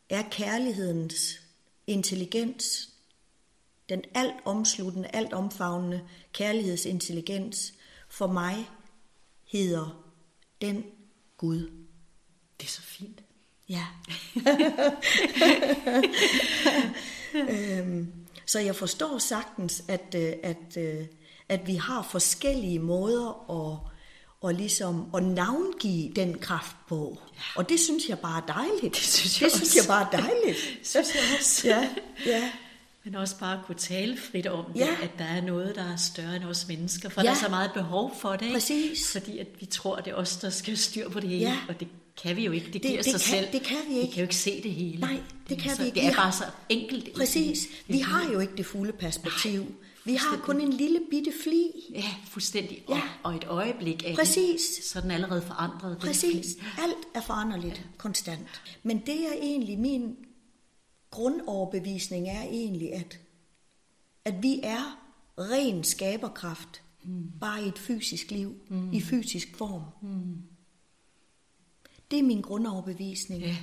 [0.09, 1.41] er kærlighedens
[1.87, 2.89] intelligens,
[3.91, 6.01] den alt omsluttende, alt omfavnende
[6.33, 7.73] kærlighedsintelligens,
[8.09, 8.69] for mig
[9.45, 10.05] hedder
[10.61, 10.85] den
[11.37, 11.71] Gud.
[12.61, 13.23] Det er så fint.
[13.69, 13.87] Ja.
[17.81, 18.13] øhm,
[18.47, 21.07] så jeg forstår sagtens, at, øh, at, øh,
[21.49, 23.79] at vi har forskellige måder at,
[24.41, 27.19] og ligesom at navngive den kraft på.
[27.57, 28.95] Og det synes jeg bare er dejligt.
[28.95, 29.79] Det synes jeg det synes også.
[29.79, 30.59] jeg bare er dejligt.
[30.83, 31.69] Synes jeg også.
[31.69, 31.89] ja,
[32.27, 32.53] ja.
[33.05, 34.97] Men også bare at kunne tale frit om det, Ja.
[35.03, 37.09] at der er noget, der er større end os mennesker.
[37.09, 37.27] For Ja.
[37.27, 38.43] der er så meget behov for det.
[38.43, 38.55] Ikke?
[38.55, 39.13] Præcis.
[39.13, 41.41] Fordi at vi tror, at det er os, der skal styr på det hele.
[41.43, 41.57] Ja.
[41.69, 41.89] Og det
[42.23, 42.67] kan vi jo ikke.
[42.67, 43.53] Det, Det- giver det sig kan- selv.
[43.53, 44.13] det kan vi Vi ikke.
[44.13, 45.01] kan jo ikke se det hele.
[45.01, 45.95] Nej, det er kan så, vi ikke.
[45.95, 47.13] Det Vi er bare så enkelt.
[47.15, 47.67] Præcis.
[47.87, 49.75] Vi har jo ikke det fulde perspektiv.
[50.05, 51.71] Vi har kun en lille bitte fli.
[51.95, 52.85] Ja, fuldstændig.
[52.89, 53.01] Ja.
[53.23, 54.61] Og, et øjeblik af Præcis.
[54.77, 55.99] det, så er den allerede forandret.
[55.99, 56.57] Præcis.
[56.59, 56.63] fli.
[56.83, 57.83] Alt er foranderligt, ja.
[57.99, 58.41] konstant.
[58.83, 60.17] Men det er egentlig min
[61.11, 63.21] grundoverbevisning er egentlig, at,
[64.25, 67.31] at vi er ren skaberkraft, mm.
[67.41, 68.93] bare i et fysisk liv, mm.
[68.93, 69.83] i fysisk form.
[70.03, 70.37] Mm.
[72.11, 73.43] Det er min grundoverbevisning.
[73.43, 73.57] Ja.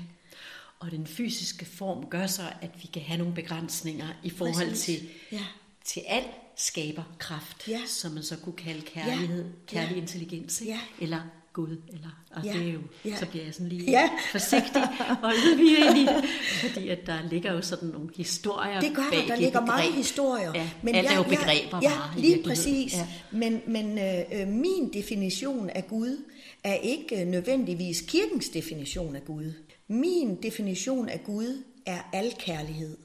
[0.80, 4.86] Og den fysiske form gør så, at vi kan have nogle begrænsninger i forhold Præcis.
[5.00, 5.46] til, Ja.
[5.86, 6.24] til al
[6.56, 7.82] skaberkraft, Ja.
[7.88, 9.52] som man så kunne kalde kærlighed, Ja.
[9.68, 10.02] kærlig Ja.
[10.02, 10.74] intelligens, ikke?
[10.74, 10.80] Ja.
[11.02, 11.22] eller
[11.58, 12.54] Gud, eller, og Ja.
[12.54, 13.16] det er jo, Ja.
[13.16, 14.10] så bliver jeg sådan lige Ja.
[14.32, 14.82] forsigtig
[15.24, 16.26] og ydmyg i det,
[16.62, 19.60] fordi at der ligger jo sådan nogle historier Det gør der, bag der det ligger
[19.60, 19.78] begreb.
[19.80, 20.52] mange historier.
[20.56, 22.20] Ja, men alt er jo begreber ja, bare.
[22.22, 22.94] lige præcis.
[22.94, 23.08] Ja.
[23.32, 26.24] Men, men øh, øh, min definition af Gud
[26.64, 29.54] er ikke øh, nødvendigvis kirkens definition af Gud.
[29.88, 32.98] Min definition af Gud er alkærlighed.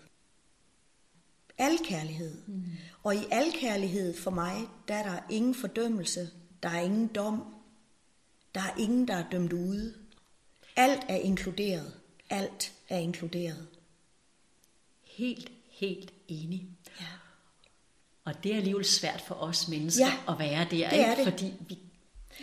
[1.58, 2.34] Alkærlighed.
[2.46, 2.62] Mm.
[3.02, 4.54] Og i alkærlighed for mig,
[4.88, 6.28] der er der ingen fordømmelse,
[6.62, 7.42] der er ingen dom,
[8.54, 9.94] der er ingen, der er dømt ude.
[10.76, 11.92] Alt er inkluderet.
[12.30, 13.66] Alt er inkluderet.
[15.04, 16.66] Helt, helt enig.
[17.00, 17.06] Ja.
[18.24, 20.86] Og det er alligevel svært for os mennesker Ja, at være der, det ikke?
[21.04, 21.24] er det.
[21.24, 21.78] fordi vi,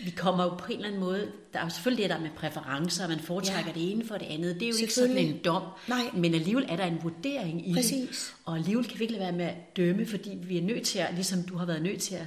[0.03, 2.29] vi kommer jo på en eller anden måde, der er jo selvfølgelig det der med
[2.35, 3.79] præferencer, man foretrækker Ja.
[3.79, 6.01] det ene for det andet, det er jo ikke sådan en dom, Nej.
[6.13, 8.09] men alligevel er der en vurdering i Præcis.
[8.09, 10.85] det, og alligevel kan vi ikke lade være med at dømme, fordi vi er nødt
[10.85, 12.25] til at, ligesom du har været nødt til at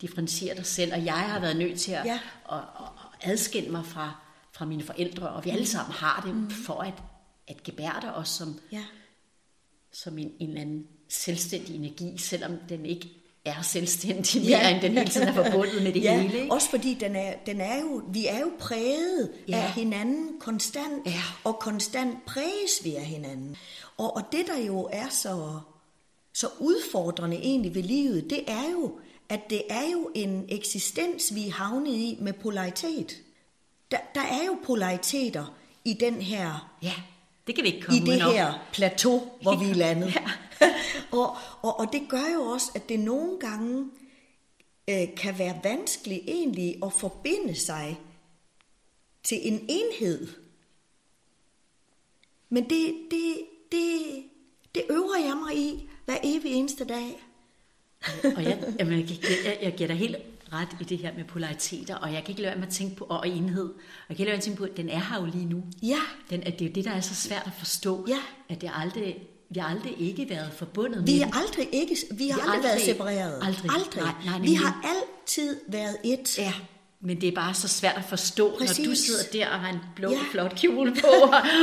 [0.00, 2.18] differentiere dig selv, og jeg har været nødt til at, Ja.
[2.52, 2.88] at, at
[3.22, 4.12] adskille mig fra,
[4.52, 6.50] fra mine forældre, og vi alle sammen har det mm.
[6.50, 6.94] for at,
[7.48, 8.84] at gebærde os som, Ja.
[9.92, 13.08] som en, en eller anden selvstændig energi, selvom den ikke
[13.44, 14.74] er selvstændig mere, Ja.
[14.74, 16.38] end den hele tiden er forbundet med det ja, hele.
[16.40, 16.52] Ikke?
[16.52, 19.56] også fordi den er, den er jo, vi er jo præget Ja.
[19.56, 21.22] af hinanden konstant, Ja.
[21.44, 23.56] og konstant præges vi af hinanden.
[23.96, 25.60] Og, og det der jo er så,
[26.32, 28.98] så udfordrende egentlig ved livet, det er jo,
[29.28, 33.22] at det er jo en eksistens, vi er havnet i med polaritet.
[33.90, 36.94] Der, der er jo polariteter i den her Ja,
[37.46, 40.14] det kan vi ikke komme i det her plateau, hvor vi er landet.
[40.14, 40.30] Ja.
[41.18, 43.90] og, og, og det gør jo også, at det nogle gange
[44.90, 48.00] øh, kan være vanskeligt egentlig at forbinde sig
[49.22, 50.28] til en enhed.
[52.48, 53.36] Men det, det,
[53.72, 54.00] det,
[54.74, 57.27] det øver jeg mig i hver evig eneste dag.
[58.36, 59.08] Og jeg, jamen, jeg,
[59.44, 60.16] jeg, jeg giver dig helt
[60.52, 62.96] ret i det her med polariteter, og jeg kan ikke lade være med at tænke
[62.96, 64.88] på, og enhed, og jeg kan ikke lade være med at tænke på, at den
[64.88, 65.64] er her jo lige nu.
[65.82, 66.00] Ja.
[66.30, 68.18] Den, at det er jo det, der er så svært at forstå, ja.
[68.48, 69.16] at det aldrig,
[69.50, 72.54] vi har aldrig ikke været forbundet vi med er aldrig ikke, vi har vi aldrig,
[72.54, 73.40] aldrig været separeret.
[73.42, 73.70] Aldrig.
[73.70, 74.02] aldrig.
[74.02, 76.38] Nej, nej, vi har altid været et.
[76.38, 76.52] Ja,
[77.00, 78.78] men det er bare så svært at forstå, Præcis.
[78.78, 80.18] når du sidder der og har en blå, Ja.
[80.32, 81.06] flot kjole på,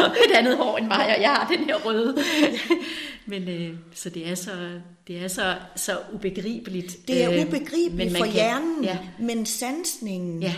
[0.04, 2.18] og et andet hår end mig, og jeg har den her røde.
[3.26, 7.08] men øh, så det er så, det er så, så ubegribeligt.
[7.08, 10.54] Det er øh, ubegribeligt men man for kan- hjernen, Ja, men sansningen, Ja.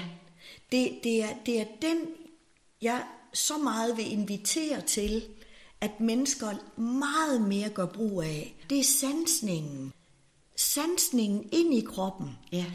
[0.72, 1.98] det, det, er, det er den,
[2.82, 3.02] jeg
[3.34, 5.24] så meget vil invitere til,
[5.82, 6.48] at mennesker
[6.82, 8.56] meget mere gør brug af.
[8.70, 9.94] Det er sansningen.
[10.56, 12.30] Sansningen ind i kroppen.
[12.52, 12.66] ja.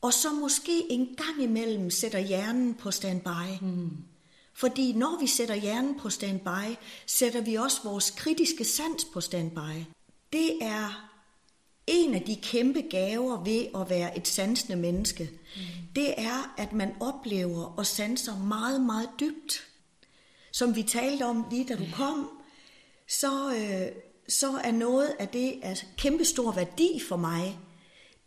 [0.00, 3.60] Og så måske en gang imellem sætter hjernen på standby.
[3.60, 3.90] Mm.
[4.54, 9.84] Fordi når vi sætter hjernen på standby, sætter vi også vores kritiske sans på standby.
[10.32, 11.10] Det er
[11.86, 15.30] en af de kæmpe gaver ved at være et sansende menneske.
[15.56, 15.62] Mm.
[15.96, 19.66] Det er, at man oplever og sanser meget, meget dybt.
[20.52, 22.30] Som vi talte om lige da du kom,
[23.08, 27.58] så, øh, så er noget af det af kæmpe stor værdi for mig,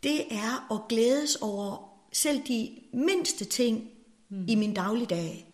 [0.02, 3.90] det er at glædes over selv de mindste ting
[4.28, 4.44] mm.
[4.48, 5.52] i min dagligdag.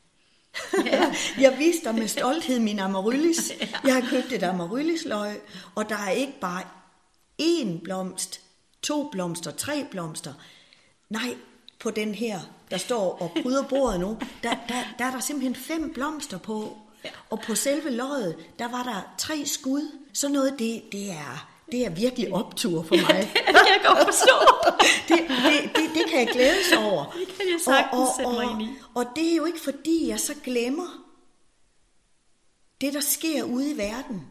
[0.85, 1.15] Ja.
[1.45, 3.53] jeg viste dig med stolthed min amaryllis.
[3.85, 5.41] Jeg har købt et amaryllisløg,
[5.75, 6.63] og der er ikke bare
[7.43, 8.41] én blomst,
[8.83, 10.33] to blomster, tre blomster.
[11.11, 11.37] Nej,
[11.79, 15.55] på den her, der står og bryder bordet nu, der, der, der er der simpelthen
[15.55, 16.79] fem blomster på.
[17.31, 19.99] Og på selve løget, der var der tre skud.
[20.13, 21.58] Så noget, det, det er...
[21.73, 23.31] Det er virkelig optur for mig.
[23.47, 24.37] det kan jeg godt forstå.
[25.09, 27.05] det, det, det, det kan jeg glædes over.
[27.21, 28.77] Det kan jeg sagtens og, og, sætte mig og, ind i.
[28.95, 31.09] Og det er jo ikke fordi, jeg så glemmer
[32.81, 34.27] det, der sker ude i verden.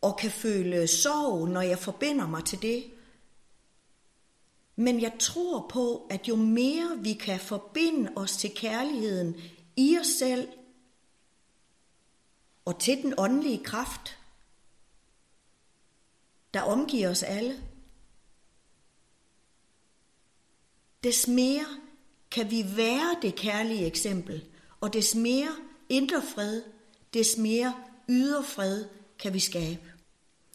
[0.00, 2.84] Og kan føle sorg, når jeg forbinder mig til det.
[4.76, 9.36] Men jeg tror på, at jo mere vi kan forbinde os til kærligheden
[9.76, 10.48] i os selv
[12.64, 14.18] og til den åndelige kraft,
[16.56, 17.62] der omgiver os alle,
[21.04, 21.66] des mere
[22.30, 24.44] kan vi være det kærlige eksempel,
[24.80, 25.56] og des mere
[25.88, 26.62] indre fred,
[27.14, 27.74] des mere
[28.08, 28.84] ydre fred
[29.18, 29.92] kan vi skabe.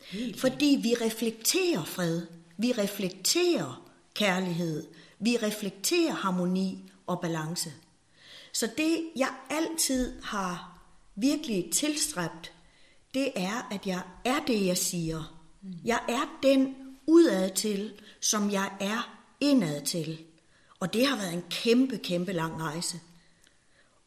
[0.04, 4.88] Helt Fordi vi reflekterer fred, vi reflekterer kærlighed,
[5.20, 7.74] vi reflekterer harmoni og balance.
[8.54, 10.82] Så det, jeg altid har
[11.16, 12.54] virkelig tilstræbt,
[13.14, 15.41] det er, at jeg er det, jeg siger.
[15.86, 16.76] Jeg er den
[17.08, 20.20] udad til, som jeg er indad til.
[20.80, 23.00] Og det har været en kæmpe, kæmpe lang rejse.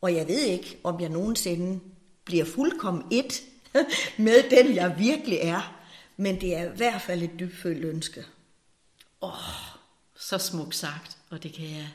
[0.01, 1.81] Og jeg ved ikke, om jeg nogensinde
[2.25, 3.43] bliver fuldkommen et
[4.19, 5.81] med den, jeg virkelig er.
[6.17, 8.25] Men det er i hvert fald et dybfølt ønske.
[9.23, 9.31] Åh,
[10.17, 11.88] så smukt sagt, og det kan jeg,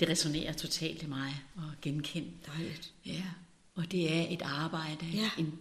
[0.00, 2.30] det resonerer totalt i mig og genkende.
[2.46, 2.92] Dejligt.
[3.06, 3.22] Ja,
[3.74, 5.30] og det er et arbejde, Ja.
[5.38, 5.58] en,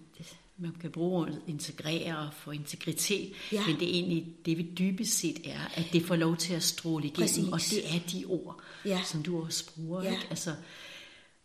[0.57, 3.67] man kan bruge ordet integrere og få integritet, Ja.
[3.67, 6.63] men det er egentlig det, vi dybest set er, at det får lov til at
[6.63, 7.51] stråle igennem, Præcis.
[7.51, 9.01] og det er de ord, Ja.
[9.05, 10.03] som du også bruger.
[10.03, 10.11] Ja.
[10.11, 10.27] Ikke?
[10.29, 10.55] Altså,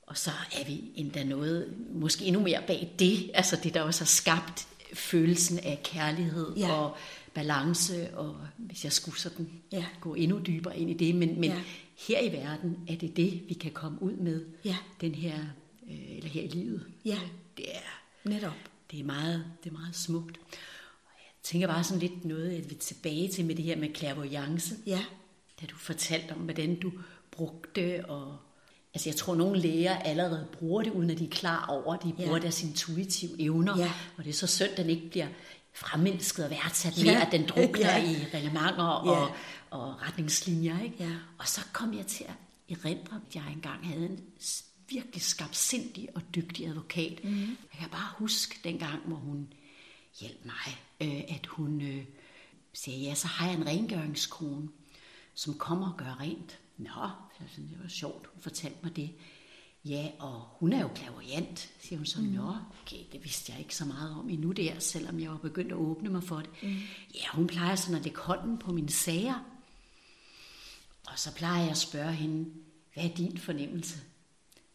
[0.03, 4.01] og så er vi endda noget, måske endnu mere bag det, altså det, der også
[4.01, 6.73] har skabt følelsen af kærlighed Ja.
[6.73, 6.97] og
[7.35, 9.85] balance, og hvis jeg skulle sådan Ja.
[10.01, 11.61] gå endnu dybere ind i det, men, men Ja.
[12.09, 14.77] her i verden er det det, vi kan komme ud med, Ja.
[15.01, 15.39] den her,
[15.91, 16.87] øh, eller her i livet.
[17.05, 17.19] Ja.
[17.57, 18.53] Det er, Netop.
[18.91, 20.39] Det er meget, det er meget smukt.
[21.05, 23.77] Og jeg tænker bare sådan lidt noget, at vi er tilbage til med det her
[23.77, 24.75] med clairvoyance.
[24.87, 25.05] Ja.
[25.61, 26.93] Da du fortalte om, hvordan du
[27.31, 28.37] brugte, og
[28.95, 32.03] altså jeg tror, nogle læger allerede bruger det, uden at de er klar over, at
[32.05, 32.43] de bruger Ja.
[32.43, 33.79] deres intuitive evner.
[33.79, 33.93] Ja.
[34.17, 35.29] Og det er så synd, at den ikke bliver
[35.75, 37.05] fremelsket og værdsat Ja.
[37.13, 38.11] mere, at den drukner Ja.
[38.11, 39.11] i reglementer Ja.
[39.11, 39.31] og,
[39.71, 40.83] og retningslinjer.
[40.83, 40.97] Ikke?
[41.01, 41.11] Ja.
[41.39, 44.21] Og så kom jeg til at erindre, at jeg engang havde en
[44.89, 47.25] virkelig skarpsindig og dygtig advokat.
[47.25, 47.39] Mm.
[47.39, 49.53] Jeg kan bare huske dengang, hvor hun
[50.21, 52.05] hjalp mig, øh, at hun øh,
[52.73, 54.69] siger, ja, så har jeg en rengøringskone,
[55.35, 56.59] som kommer og gør rent.
[56.77, 57.11] Nå,
[57.41, 59.11] jeg synes, det var sjovt, hun fortalte mig det.
[59.85, 62.21] Ja, og hun er jo klaverjant, siger hun så.
[62.21, 62.27] Mm.
[62.27, 65.73] Nå, okay, det vidste jeg ikke så meget om endnu der, selvom jeg var begyndt
[65.73, 66.51] at åbne mig for det.
[66.63, 66.77] Mm.
[67.15, 69.45] Ja, hun plejer sådan at lægge hånden på mine sager.
[71.07, 72.51] Og så plejer jeg at spørge hende,
[72.95, 73.99] hvad er din fornemmelse?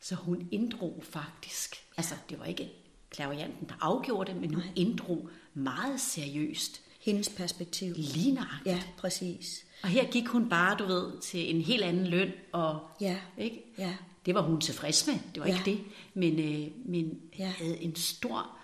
[0.04, 2.70] Så hun inddrog faktisk, altså det var ikke
[3.10, 6.82] klavianten, der afgjorde det, men hun inddrog meget seriøst.
[7.00, 7.94] Hendes perspektiv.
[7.98, 8.66] Lige nøjagtigt.
[8.76, 9.66] Ja, præcis.
[9.84, 13.20] Og her gik hun bare, du ved, til en helt anden løn, og Ja.
[13.38, 13.64] ikke?
[13.78, 13.96] Ja.
[14.26, 15.54] det var hun tilfreds med, det var Ja.
[15.58, 15.80] ikke det,
[16.14, 17.48] men, øh, men Ja.
[17.48, 18.58] havde en stor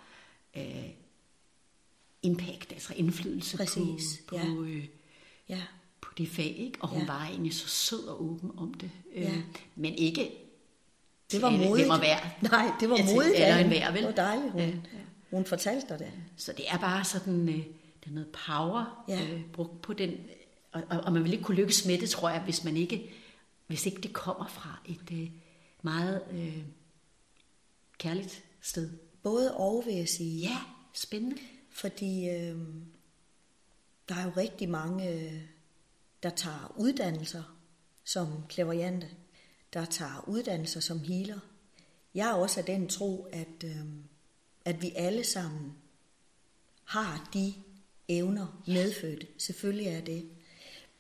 [0.58, 0.90] øh,
[2.24, 4.70] impact, altså indflydelse Præcis, på, på, ja.
[4.70, 4.86] øh,
[5.50, 5.62] Ja.
[6.02, 6.78] på det fag, ikke?
[6.82, 7.06] og hun Ja.
[7.08, 9.42] var egentlig så sød og åben om det, øh, Ja.
[9.76, 10.32] men ikke
[11.32, 11.74] Det var modigt.
[11.74, 12.18] hvem og hver.
[12.42, 13.36] Nej, det var til modigt.
[13.36, 13.62] og hende.
[13.62, 13.98] enhver, vel?
[13.98, 14.74] Det var dejligt, hun, Ja, ja.
[15.32, 16.12] hun fortalte dig det.
[16.38, 19.22] Så det er bare sådan, øh, det er noget power Ja.
[19.32, 20.12] øh, brugt på den,
[20.72, 23.12] og, og, og man vil ikke kunne lykkes med det, tror jeg, hvis man ikke,
[23.68, 25.30] hvis ikke det kommer fra et øh,
[25.82, 26.58] meget øh,
[27.98, 28.90] kærligt sted.
[29.24, 30.42] Både og, vil jeg sige.
[30.42, 30.58] Ja,
[30.94, 31.38] spændende.
[31.72, 32.58] Fordi øh,
[34.10, 35.34] der er jo rigtig mange, øh,
[36.24, 37.44] der tager uddannelser
[38.04, 39.08] som klaverjante,
[39.74, 41.40] der tager uddannelser som healer.
[42.16, 43.86] Jeg er også af den tro, at, øh,
[44.66, 45.74] at vi alle sammen
[46.86, 47.54] har de
[48.08, 49.28] evner medfødt.
[49.38, 50.30] Selvfølgelig er det.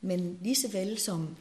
[0.01, 1.38] Men lige så vel som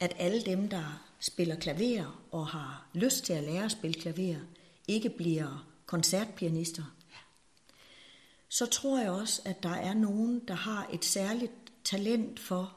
[0.00, 4.40] at alle dem, der spiller klaver og har lyst til at lære at spille klaver,
[4.88, 6.94] ikke bliver koncertpianister,
[8.48, 11.52] så tror jeg også, at der er nogen, der har et særligt
[11.84, 12.76] talent for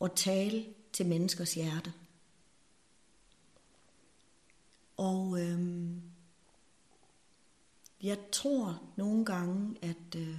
[0.00, 1.92] at tale til menneskers hjerte.
[4.96, 6.02] Og øhm,
[8.02, 10.38] jeg tror nogle gange, at øh,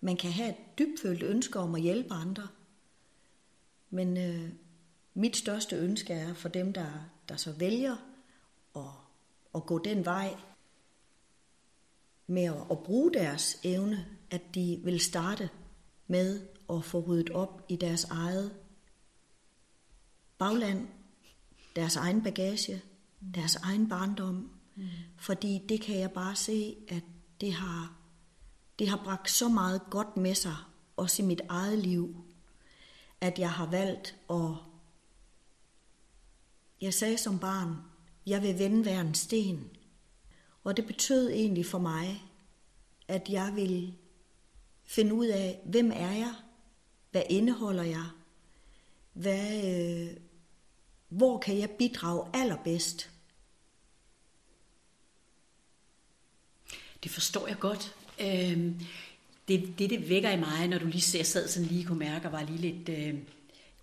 [0.00, 2.48] man kan have et dybfølt ønske om at hjælpe andre.
[3.90, 4.52] Men øh,
[5.14, 6.90] mit største ønske er for dem, der,
[7.28, 7.96] der så vælger
[8.76, 8.82] at,
[9.54, 10.36] at gå den vej
[12.26, 15.50] med at, at bruge deres evne, at de vil starte
[16.06, 18.56] med at få ryddet op i deres eget
[20.38, 20.88] bagland,
[21.76, 22.82] deres egen bagage,
[23.34, 24.50] deres egen barndom.
[24.76, 24.84] Mm.
[25.16, 27.04] Fordi det kan jeg bare se, at
[27.40, 27.96] det har,
[28.78, 30.56] det har bragt så meget godt med sig,
[30.96, 32.24] også i mit eget liv,
[33.20, 34.54] at jeg har valgt at...
[36.80, 37.76] Jeg sagde som barn,
[38.26, 39.70] jeg vil vende hver en sten.
[40.64, 42.24] Og det betød egentlig for mig,
[43.08, 43.94] at jeg vil
[44.84, 46.34] finde ud af, hvem er jeg?
[47.10, 48.06] Hvad indeholder jeg?
[49.12, 50.16] Hvad, øh,
[51.08, 53.10] hvor kan jeg bidrage allerbedst?
[57.02, 57.94] Det forstår jeg godt.
[58.20, 58.80] Øhm,
[59.48, 62.26] det, det, det vækker i mig, når du lige ser, sad sådan lige kunne mærke,
[62.28, 63.14] og var lige lidt øh,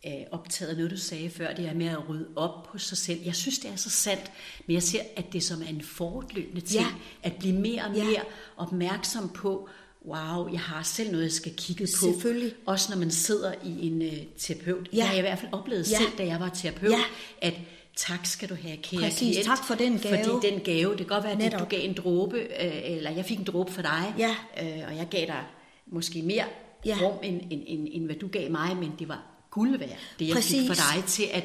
[0.08, 2.98] øh, optaget af noget, du sagde før, det er med at rydde op på sig
[2.98, 3.22] selv.
[3.24, 4.32] Jeg synes, det er så sandt,
[4.68, 6.94] men jeg ser, at det som er en fortløbende ting, Ja.
[7.24, 8.04] at blive mere og Ja.
[8.06, 8.22] mere
[8.58, 9.70] opmærksom på,
[10.08, 12.12] wow, jeg har selv noget, jeg skal kigge på.
[12.14, 12.54] Selvfølgelig.
[12.66, 14.90] Også når man sidder i en øh, terapeut.
[14.94, 14.98] Ja.
[14.98, 15.98] Det har jeg i hvert fald oplevet Ja.
[15.98, 17.02] selv, da jeg var terapeut, Ja.
[17.42, 17.54] at
[17.96, 19.18] tak skal du have, kære Præcis.
[19.20, 19.46] klient.
[19.46, 20.24] Tak for den gave.
[20.26, 21.60] Fordi den gave, det kan godt være, at Netop.
[21.60, 24.36] du gav en dråbe, øh, eller jeg fik en dråbe for dig, Ja.
[24.62, 25.44] øh, og jeg gav dig
[25.88, 26.44] måske mere
[26.86, 26.98] Ja.
[27.02, 29.98] rum, end, end, end, end hvad du gav mig, men det var guld værd, det
[30.28, 30.68] jeg fik Præcis.
[30.68, 31.44] for dig til at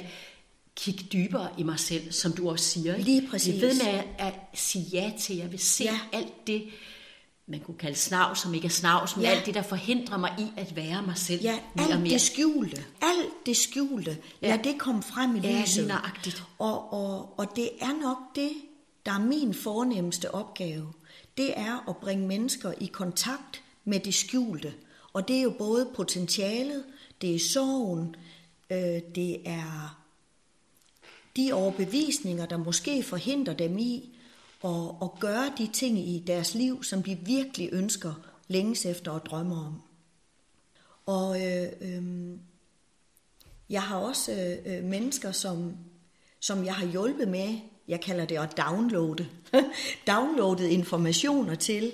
[0.76, 2.94] kigge dybere i mig selv, som du også siger.
[2.94, 3.04] Ikke?
[3.10, 3.54] Lige præcis.
[3.54, 5.98] Jeg ved med at, at sige ja til, jeg vil se Ja.
[6.12, 6.62] alt det,
[7.50, 9.30] man kunne kalde snavs, som ikke er snavs, men Ja.
[9.30, 12.12] alt det, der forhindrer mig i at være mig selv Ja, mere og alt mere.
[12.12, 14.48] det skjulte, alt det skjulte, Ja.
[14.56, 15.86] lad det komme frem i Ja, lyset.
[15.88, 16.42] nøjagtigt.
[16.58, 18.50] Og, og, og det er nok det,
[19.06, 20.92] der er min fornemmeste opgave.
[21.36, 24.74] Det er at bringe mennesker i kontakt med det skjulte.
[25.12, 26.84] Og det er jo både potentialet,
[27.20, 28.14] det er sorgen,
[28.70, 29.96] øh, det er
[31.36, 34.16] de overbevisninger, der måske forhindrer dem i
[34.62, 38.14] og, og gøre de ting i deres liv, som de virkelig ønsker
[38.48, 39.82] længes efter og drømmer om.
[41.06, 42.02] Og øh, øh,
[43.70, 45.76] jeg har også øh, øh mennesker, som,
[46.40, 47.58] som jeg har hjulpet med,
[47.88, 49.28] jeg kalder det at downloade,
[50.12, 51.92] downloadet informationer til,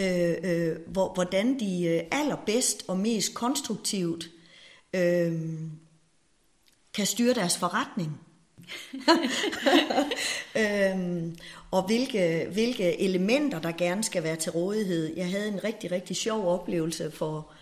[0.00, 4.30] øh, øh, hvor, hvordan de øh, allerbedst og mest konstruktivt
[4.94, 5.32] øh,
[6.94, 8.20] kan styre deres forretning.
[10.62, 11.36] øhm,
[11.70, 15.16] og hvilke, hvilke elementer, der gerne skal være til rådighed.
[15.16, 17.52] Jeg havde en rigtig, rigtig sjov oplevelse for,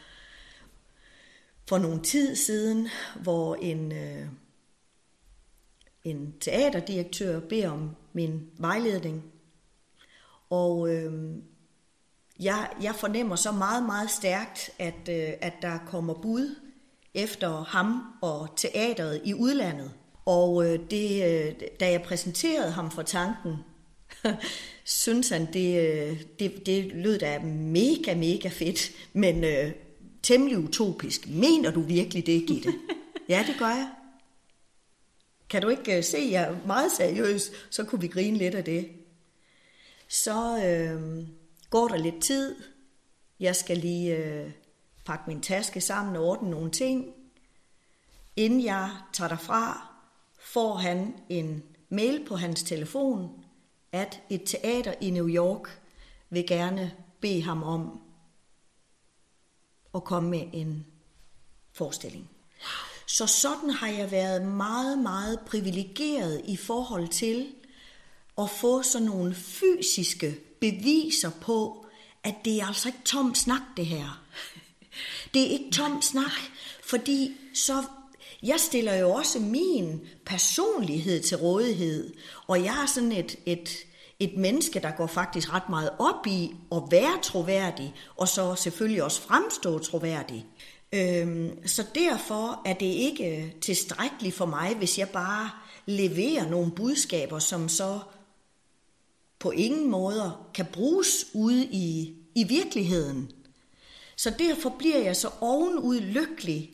[1.69, 2.89] for nogle tid siden,
[3.23, 4.27] hvor en, øh,
[6.05, 9.25] en teaterdirektør beder om min vejledning.
[10.51, 11.13] Og øh,
[12.41, 16.57] jeg, jeg fornemmer så meget, meget stærkt, at, øh, at der kommer bud
[17.15, 19.93] efter ham og teateret i udlandet.
[20.27, 23.57] Og øh, det, øh, da jeg præsenterede ham for tanken,
[24.85, 29.73] synes han, det, øh, det, det lød da mega, mega fedt, men øh,
[30.23, 31.29] temmelig utopisk.
[31.29, 32.73] Mener du virkelig det, Gitte?
[33.29, 33.91] ja, det gør jeg.
[35.49, 38.65] Kan du ikke øh, se, jeg er meget seriøs, så kunne vi grine lidt af
[38.65, 38.89] det.
[40.09, 41.27] Så øh,
[41.71, 42.57] går der lidt tid.
[43.41, 44.51] Jeg skal lige øh,
[45.05, 47.15] pakke min taske sammen og ordne nogle ting.
[48.37, 49.94] Inden jeg tager derfra,
[50.55, 53.31] får han en mail på hans telefon,
[53.93, 55.81] at et teater i New York
[56.31, 58.01] vil gerne bede ham om
[59.95, 60.87] at komme med en
[61.73, 62.31] forestilling.
[63.07, 67.55] Så sådan har jeg været meget, meget privilegeret i forhold til
[68.39, 71.87] at få sådan nogle fysiske beviser på,
[72.23, 74.25] at det er altså ikke tom snak det her.
[75.35, 76.33] Det er ikke tom snak,
[76.83, 77.85] fordi så
[78.45, 82.15] jeg stiller jo også min personlighed til rådighed,
[82.47, 83.69] og jeg er sådan et, et,
[84.21, 89.03] et menneske, der går faktisk ret meget op i at være troværdig, og så selvfølgelig
[89.03, 90.47] også fremstå troværdig.
[90.93, 95.51] Øhm, så derfor er det ikke tilstrækkeligt for mig, hvis jeg bare
[95.87, 98.01] leverer nogle budskaber, som så
[99.39, 103.31] på ingen måder kan bruges ude i, i virkeligheden.
[104.17, 106.74] Så derfor bliver jeg så ovenud lykkelig,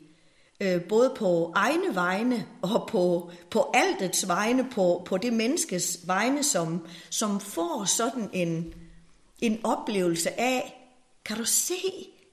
[0.60, 6.42] øh, både på egne vegne og på, på altets vegne, på, på det menneskes vegne,
[6.42, 8.74] som, som får sådan en,
[9.38, 10.76] en oplevelse af,
[11.24, 11.82] kan du se,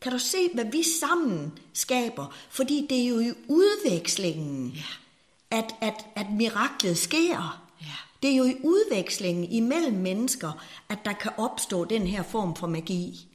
[0.01, 2.36] kan du se, hvad vi sammen skaber?
[2.49, 5.57] Fordi det er jo i udvekslingen, ja.
[5.57, 7.63] at, at, at miraklet sker.
[7.82, 7.86] Ja.
[8.21, 12.67] Det er jo i udvekslingen imellem mennesker, at der kan opstå den her form for
[12.67, 13.28] magi.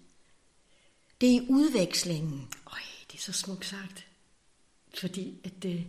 [1.21, 2.49] Det er i udvekslingen.
[2.67, 2.79] Øj,
[3.13, 4.12] det er så smukt sagt.
[5.01, 5.85] Fordi at det,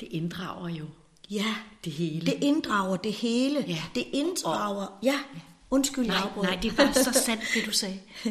[0.00, 0.84] det inddrager jo
[1.30, 1.54] ja,
[1.84, 2.26] det hele.
[2.26, 3.64] det inddrager det hele.
[3.68, 3.82] Ja.
[3.94, 4.86] Det inddrager...
[4.86, 5.18] Og, ja,
[5.70, 7.98] undskyld, nej, nej, det var så sandt, det du sagde.
[8.24, 8.30] ja.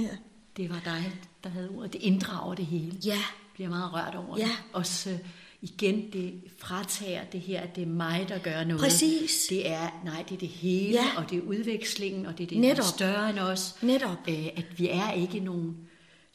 [0.57, 1.93] Det var dig, der havde ordet.
[1.93, 2.97] Det inddrager det hele.
[3.05, 3.19] Ja.
[3.53, 4.43] Bliver meget rørt over ja.
[4.43, 4.51] det.
[4.73, 5.15] Også uh,
[5.61, 8.81] igen, det fratager det her, at det er mig, der gør noget.
[8.81, 9.45] Præcis.
[9.49, 11.05] Det er, nej, det er det hele, ja.
[11.17, 12.85] og det er udvekslingen, og det er det, Netop.
[12.85, 13.75] større end os.
[13.81, 14.27] Netop.
[14.27, 15.77] Uh, at vi er ikke nogen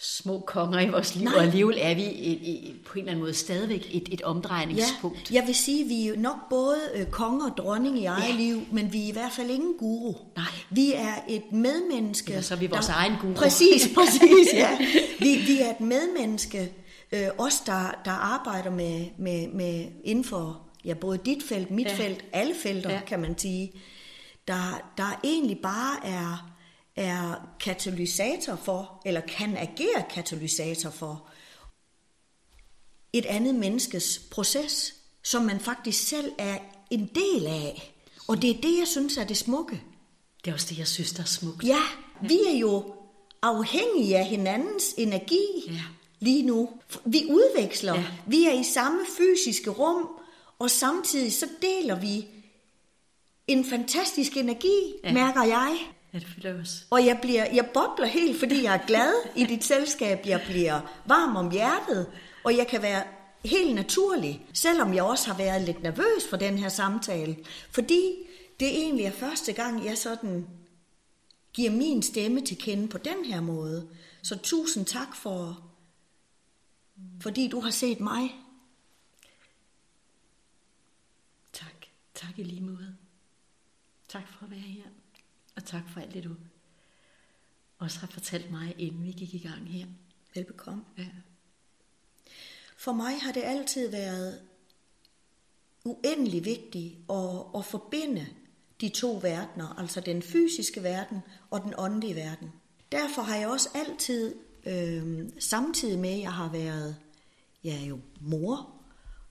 [0.00, 1.34] små konger i vores liv, Nej.
[1.34, 5.30] og alligevel er vi et, et, på en eller anden måde stadigvæk et, et omdrejningspunkt.
[5.30, 8.04] Ja, jeg vil sige, at vi er jo nok både øh, konge og dronning i
[8.04, 8.36] eget ja.
[8.36, 10.14] liv, men vi er i hvert fald ingen guru.
[10.36, 10.46] Nej.
[10.70, 12.32] Vi er et medmenneske.
[12.32, 12.94] Ja, så er vi vores der...
[12.94, 13.34] egen guru.
[13.34, 14.78] Præcis, præcis, ja.
[15.18, 16.72] Vi, vi er et medmenneske,
[17.12, 21.86] øh, os der, der arbejder med, med, med inden for ja, både dit felt, mit
[21.86, 21.94] ja.
[21.94, 23.00] felt, alle felter, ja.
[23.06, 23.72] kan man sige,
[24.48, 26.57] der, der egentlig bare er
[26.98, 31.28] er katalysator for, eller kan agere katalysator for,
[33.12, 36.58] et andet menneskes proces, som man faktisk selv er
[36.90, 37.94] en del af.
[38.28, 39.82] Og det er det, jeg synes er det smukke.
[40.44, 41.64] Det er også det, jeg synes, der er smukt.
[41.64, 41.82] Ja,
[42.22, 42.94] vi er jo
[43.42, 45.82] afhængige af hinandens energi ja.
[46.20, 46.68] lige nu.
[47.04, 47.94] Vi udveksler.
[47.94, 48.04] Ja.
[48.26, 50.08] Vi er i samme fysiske rum,
[50.58, 52.26] og samtidig så deler vi
[53.46, 55.12] en fantastisk energi, ja.
[55.12, 55.78] mærker jeg.
[56.12, 56.84] Ja, det fylder også.
[56.90, 60.26] Og jeg, bliver, jeg bobler helt, fordi jeg er glad i dit selskab.
[60.26, 62.12] Jeg bliver varm om hjertet,
[62.44, 63.04] og jeg kan være
[63.44, 67.36] helt naturlig, selvom jeg også har været lidt nervøs for den her samtale.
[67.70, 68.14] Fordi
[68.60, 70.46] det egentlig er første gang, jeg sådan
[71.52, 73.88] giver min stemme til kende på den her måde.
[74.22, 75.62] Så tusind tak for,
[77.20, 78.34] fordi du har set mig.
[81.52, 81.86] Tak.
[82.14, 82.96] Tak i lige måde.
[84.08, 84.82] Tak for at være her.
[85.58, 86.34] Og tak for alt det, du
[87.78, 89.86] også har fortalt mig, inden vi gik i gang her.
[90.34, 90.84] Velbekomme.
[90.98, 91.06] Ja.
[92.76, 94.40] For mig har det altid været
[95.84, 98.26] uendelig vigtigt at, at forbinde
[98.80, 102.52] de to verdener, altså den fysiske verden og den åndelige verden.
[102.92, 104.34] Derfor har jeg også altid,
[104.66, 106.96] øh, samtidig med at jeg har været
[107.64, 108.70] ja, jo mor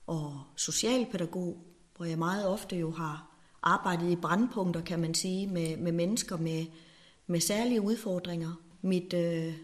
[0.06, 1.64] og socialpædagog,
[1.96, 3.27] hvor jeg meget ofte jo har
[3.62, 6.66] arbejdet i brandpunkter, kan man sige, med, med mennesker med,
[7.26, 8.52] med særlige udfordringer.
[8.82, 9.54] Mit, øh,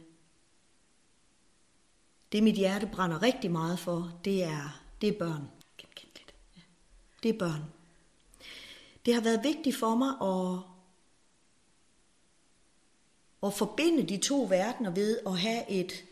[2.32, 5.48] det mit hjerte brænder rigtig meget for, det er, det er børn.
[7.22, 7.64] Det er børn.
[9.06, 10.58] Det har været vigtigt for mig at,
[13.46, 16.04] at forbinde de to verdener ved at have et,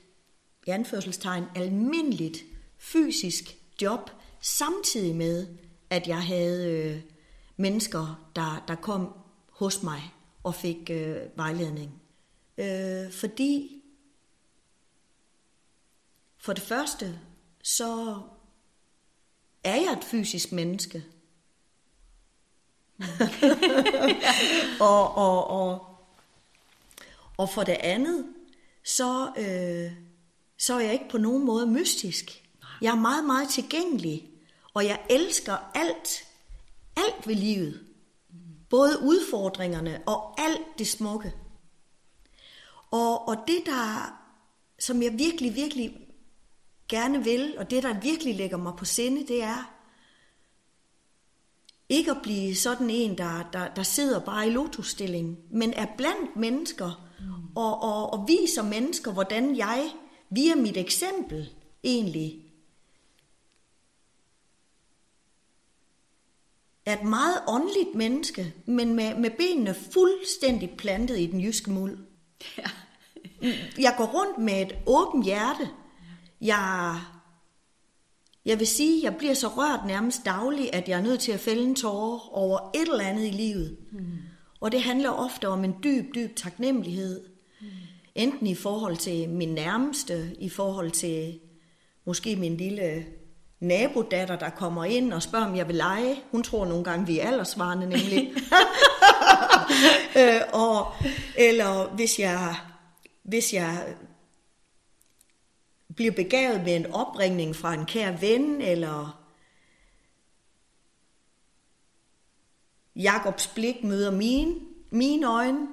[0.67, 2.39] i anførselstegn, almindeligt
[2.79, 4.11] fysisk job,
[4.41, 5.47] samtidig med,
[5.91, 7.12] at jeg havde øh,
[7.63, 9.15] mennesker, der, der kom
[9.51, 12.03] hos mig og fik øh, vejledning.
[12.59, 13.83] Øh, fordi
[16.39, 17.21] for det første,
[17.63, 18.21] så
[19.65, 21.05] er jeg et fysisk menneske.
[24.81, 25.97] og, og, og,
[27.37, 28.27] og for det andet,
[28.85, 29.93] så, øh,
[30.59, 32.49] så er jeg ikke på nogen måde mystisk.
[32.81, 34.31] Jeg er meget, meget tilgængelig,
[34.75, 36.32] og jeg elsker alt
[36.97, 37.81] alt ved livet.
[38.71, 41.33] Både udfordringerne og alt det smukke.
[42.91, 44.19] Og, og det, der,
[44.79, 45.97] som jeg virkelig, virkelig
[46.89, 49.73] gerne vil, og det, der virkelig lægger mig på sinde, det er
[51.89, 56.37] ikke at blive sådan en, der, der, der sidder bare i lotusstilling, men er blandt
[56.37, 57.57] mennesker mm.
[57.57, 59.91] og, og, og viser mennesker, hvordan jeg
[60.31, 61.51] via mit eksempel
[61.85, 62.42] egentlig
[66.87, 71.99] er et meget åndeligt menneske, men med, med benene fuldstændig plantet i den jyske muld.
[72.59, 72.71] Ja.
[73.79, 75.69] jeg går rundt med et åbent hjerte.
[76.41, 77.01] Jeg,
[78.45, 81.41] jeg vil sige, jeg bliver så rørt nærmest dagligt, at jeg er nødt til at
[81.41, 83.77] fælde en tårer over et eller andet i livet.
[83.93, 84.19] Mm.
[84.61, 87.25] Og det handler ofte om en dyb, dyb taknemmelighed.
[87.61, 87.67] Mm.
[88.15, 91.41] Enten i forhold til min nærmeste, i forhold til
[92.05, 93.07] måske min lille
[93.63, 96.23] nabodatter, der kommer ind og spørger, om jeg vil lege.
[96.31, 98.33] Hun tror nogle gange, vi er aldersvarende nemlig.
[100.21, 100.93] øh, og,
[101.37, 102.57] eller hvis jeg,
[103.23, 103.97] hvis jeg
[105.97, 109.23] bliver begavet med en opringning fra en kær ven, eller
[112.97, 114.55] Jakobs blik møder mine,
[114.91, 115.69] mine øjne.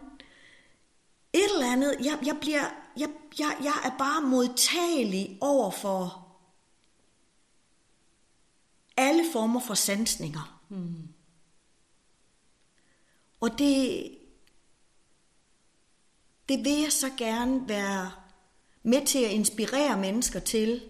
[1.33, 2.63] Et eller andet, jeg, jeg, bliver,
[2.97, 3.09] jeg,
[3.39, 6.28] jeg, jeg er bare modtagelig over for
[8.99, 10.61] alle former for sansninger.
[10.69, 11.07] Mm.
[13.39, 14.11] Og det,
[16.49, 18.11] det vil jeg så gerne være
[18.83, 20.81] med til at inspirere mennesker til.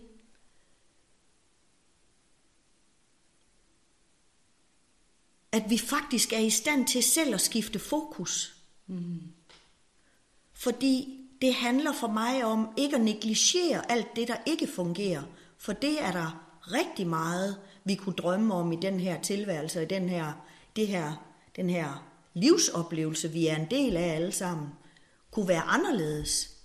[5.52, 8.56] At vi faktisk er i stand til selv at skifte fokus.
[8.88, 9.22] Mm.
[10.54, 15.24] Fordi det handler for mig om ikke at negligere alt det, der ikke fungerer.
[15.58, 19.86] For det er der rigtig meget, vi kunne drømme om i den her tilværelse, i
[19.86, 24.68] den her, det her, den her livsoplevelse, vi er en del af alle sammen,
[25.32, 26.56] kunne være anderledes.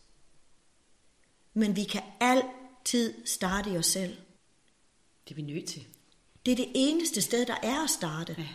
[1.54, 4.16] Men vi kan altid starte i os selv.
[5.28, 5.86] Det er vi nødt til.
[6.46, 8.34] Det er det eneste sted, der er at starte.
[8.38, 8.48] Ja.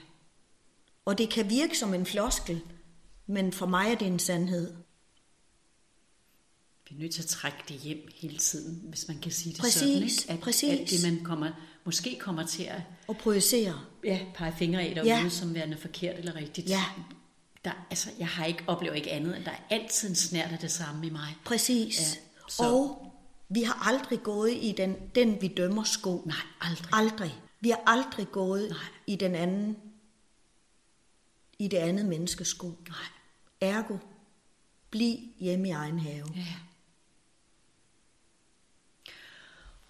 [1.05, 2.61] Og det kan virke som en floskel,
[3.27, 4.75] men for mig er det en sandhed.
[6.89, 9.61] Vi er nødt til at trække det hjem hele tiden, hvis man kan sige det
[9.61, 10.03] præcis, sådan.
[10.03, 10.25] Ikke?
[10.27, 10.79] At, præcis.
[10.79, 11.51] At det, man kommer,
[11.89, 12.81] måske kommer til at...
[13.07, 13.79] Og projicere.
[14.03, 15.29] Ja, pege fingre af derude, ja.
[15.29, 16.69] som værende forkert eller rigtigt.
[16.69, 16.83] Ja.
[17.65, 20.57] Der, altså, jeg har ikke oplevet ikke andet, end der er altid en snært af
[20.57, 21.35] det samme i mig.
[21.45, 21.99] Præcis.
[21.99, 22.63] Ja, så.
[22.63, 23.11] Og
[23.49, 26.23] vi har aldrig gået i den, den vi dømmer sko.
[26.25, 26.93] Nej, aldrig.
[26.93, 27.35] Aldrig.
[27.59, 28.79] Vi har aldrig gået Nej.
[29.07, 29.77] i den anden,
[31.59, 32.67] i det andet menneskes sko.
[32.67, 32.97] Nej.
[33.61, 33.97] Ergo,
[34.89, 36.25] bliv hjemme i egen have.
[36.35, 36.45] Ja.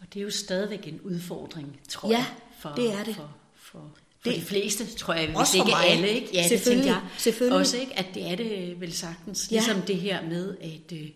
[0.10, 2.26] Og det er jo stadigvæk en udfordring, tror ja, jeg.
[2.60, 3.16] For, det er det.
[3.16, 5.90] For, for, for det, de fleste, tror jeg, hvis ikke mig.
[5.90, 6.10] alle.
[6.10, 6.30] Ikke?
[6.34, 7.10] Ja, selvfølgelig, det tænker jeg.
[7.18, 7.60] Selvfølgelig.
[7.60, 8.00] Også, ikke?
[8.00, 9.52] at det er det vel sagtens.
[9.52, 9.86] Ligesom ja.
[9.86, 11.10] det her med, at, øh,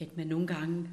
[0.00, 0.88] at man nogle gange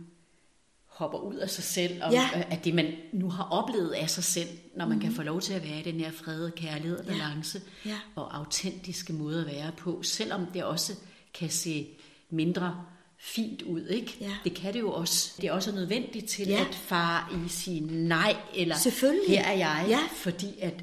[0.86, 2.30] hopper ud af sig selv, og ja.
[2.50, 5.02] at det man nu har oplevet af sig selv, når man mm.
[5.02, 7.90] kan få lov til at være i den her fred, kærlighed og balance, ja.
[7.90, 7.98] Ja.
[8.16, 10.94] og autentiske måde at være på, selvom det også
[11.34, 11.88] kan se
[12.30, 12.86] mindre
[13.26, 14.18] fint ud, ikke?
[14.22, 14.32] Ja.
[14.44, 15.32] Det kan det jo også.
[15.42, 16.62] Det er også nødvendigt til ja.
[16.62, 19.30] at far i sige nej, eller Selvfølgelig.
[19.30, 20.00] her er jeg, ja.
[20.16, 20.74] fordi at,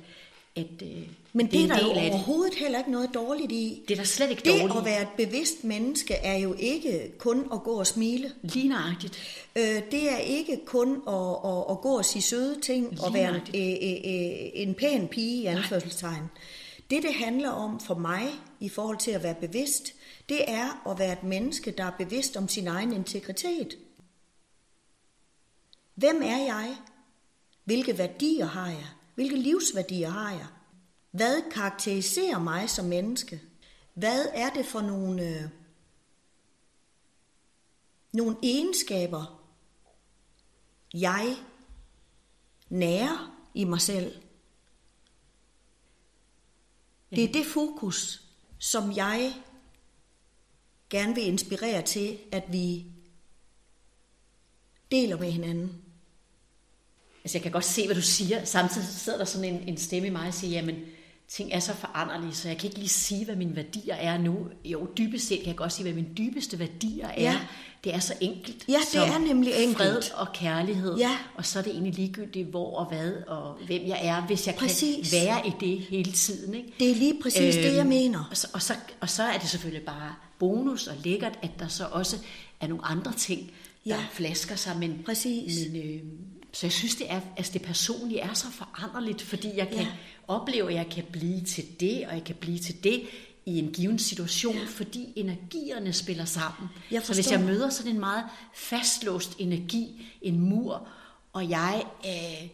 [0.57, 0.88] at øh,
[1.32, 2.61] Men det, det er der jo overhovedet det.
[2.61, 3.82] heller ikke noget dårligt i.
[3.88, 7.12] Det er der slet ikke det dårligt at være et bevidst menneske er jo ikke
[7.18, 8.32] kun at gå og smile.
[8.43, 9.18] Lige nøjagtigt.
[9.57, 11.14] Øh, det er ikke kun at,
[11.45, 15.47] at, at gå og sige søde ting og være en, en, en pæn pige i
[15.47, 16.22] anførselstegn.
[16.91, 18.22] Det, det handler om for mig
[18.61, 19.95] i forhold til at være bevidst,
[20.31, 23.78] det er at være et menneske, der er bevidst om sin egen integritet.
[25.95, 26.76] Hvem er jeg?
[27.64, 28.87] Hvilke værdier har jeg?
[29.14, 30.47] Hvilke livsværdier har jeg?
[31.11, 33.43] Hvad karakteriserer mig som menneske?
[33.95, 35.49] Hvad er det for nogle, øh,
[38.12, 39.43] nogle egenskaber,
[40.95, 41.37] jeg
[42.68, 44.22] nærer i mig selv?
[47.11, 48.22] Det er det fokus,
[48.59, 49.35] som jeg
[50.91, 52.84] gerne vil inspirere til, at vi
[54.91, 55.82] deler med hinanden.
[57.24, 58.45] Altså jeg kan godt se, hvad du siger.
[58.45, 60.84] Samtidig sidder der sådan en, en stemme i mig og siger, jamen
[61.31, 64.37] ting er så foranderlige, så jeg kan ikke lige sige, hvad mine værdier er nu.
[64.64, 67.22] Jo, dybest set kan jeg godt sige, hvad mine dybeste værdier er.
[67.22, 67.41] Ja.
[67.85, 68.64] Det er så enkelt.
[68.68, 69.76] Ja, det er nemlig enkelt.
[69.76, 70.97] Fred og kærlighed.
[70.97, 71.16] Ja.
[71.35, 74.55] Og så er det egentlig ligegyldigt, hvor og hvad og hvem jeg er, hvis jeg
[74.55, 75.11] præcis.
[75.11, 76.55] kan være i det hele tiden.
[76.55, 76.72] Ikke?
[76.78, 78.24] Det er lige præcis øhm, det, jeg mener.
[78.31, 81.68] Og så, og, så, og så er det selvfølgelig bare bonus og lækkert, at der
[81.68, 82.16] så også
[82.61, 83.51] er nogle andre ting, der
[83.87, 84.05] Ja.
[84.12, 84.76] flasker sig.
[84.78, 85.72] Men, Præcis.
[85.72, 86.01] men øh,
[86.53, 89.93] Så jeg synes, det er, altså det personlige er så foranderligt, fordi jeg kan ja.
[90.29, 93.03] opleve, at jeg kan blive til det, og jeg kan blive til det
[93.47, 94.65] i en given situation, ja.
[94.67, 96.69] fordi energierne spiller sammen.
[96.91, 98.25] Jeg så hvis jeg møder sådan en meget
[98.55, 100.89] fastlåst energi, en mur,
[101.33, 102.49] og jeg, øh,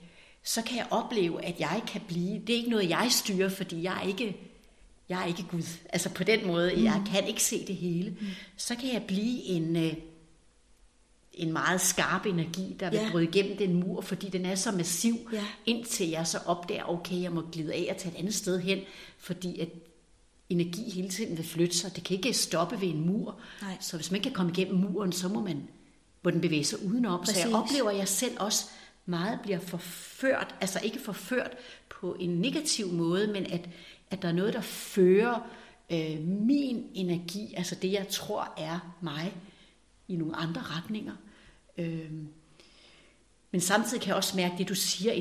[0.45, 3.83] så kan jeg opleve, at jeg kan blive, det er ikke noget, jeg styrer, fordi
[3.83, 4.37] jeg er ikke,
[5.09, 5.63] jeg er ikke Gud.
[5.89, 6.85] Altså på den måde, mm.
[6.85, 8.11] jeg kan ikke se det hele.
[8.21, 8.27] Mm.
[8.57, 9.93] Så kan jeg blive en, øh,
[11.37, 13.11] en meget skarp energi, der vil ja.
[13.11, 15.45] bryde igennem den mur, fordi den er så massiv, ja.
[15.67, 18.79] indtil jeg så opdager, okay, jeg må glide af og tage et andet sted hen,
[19.19, 19.69] fordi at
[20.49, 21.97] energi hele tiden vil flytte sig.
[21.97, 23.41] Det kan ikke stoppe ved en mur.
[23.63, 23.77] Nej.
[23.81, 25.69] Så hvis man ikke kan komme igennem muren, så må man
[26.23, 27.21] må den bevæge sig udenom.
[27.21, 27.37] Præcis.
[27.37, 28.65] Så jeg oplever, at jeg selv også
[29.07, 31.51] meget bliver forført, altså ikke forført
[31.89, 33.69] på en negativ måde, men at,
[34.11, 35.41] at der er noget, der fører
[35.93, 39.35] øh, min energi, altså det, jeg tror er mig,
[40.09, 41.13] i nogle andre retninger.
[41.79, 42.11] Øh,
[43.51, 45.13] men samtidig kan jeg også mærke det, du siger,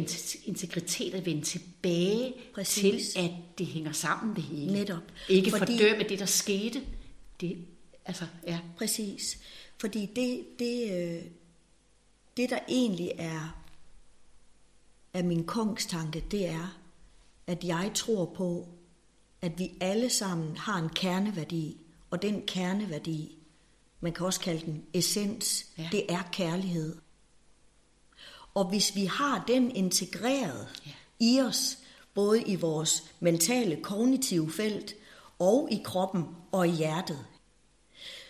[0.46, 3.14] integritet at vende tilbage Præcis.
[3.14, 4.74] til, at det hænger sammen det hele.
[4.74, 5.04] Netop.
[5.30, 5.78] Ikke Fordi...
[5.78, 6.82] fordømme det, der skete.
[7.42, 7.58] Det,
[8.06, 8.60] altså, ja.
[8.78, 9.40] Præcis.
[9.78, 11.24] Fordi det, det, øh,
[12.38, 13.64] det der egentlig er,
[15.14, 16.80] er min kongstanke, det er,
[17.48, 18.68] at jeg tror på,
[19.42, 21.78] at vi alle sammen har en kerneværdi,
[22.10, 23.35] og den kerneværdi,
[24.06, 25.90] man kan også kalde den essens, ja.
[25.92, 26.96] det er kærlighed.
[28.54, 30.92] Og hvis vi har den integreret ja.
[31.20, 31.78] i os,
[32.14, 34.96] både i vores mentale, kognitive felt,
[35.40, 37.26] og i kroppen og i hjertet,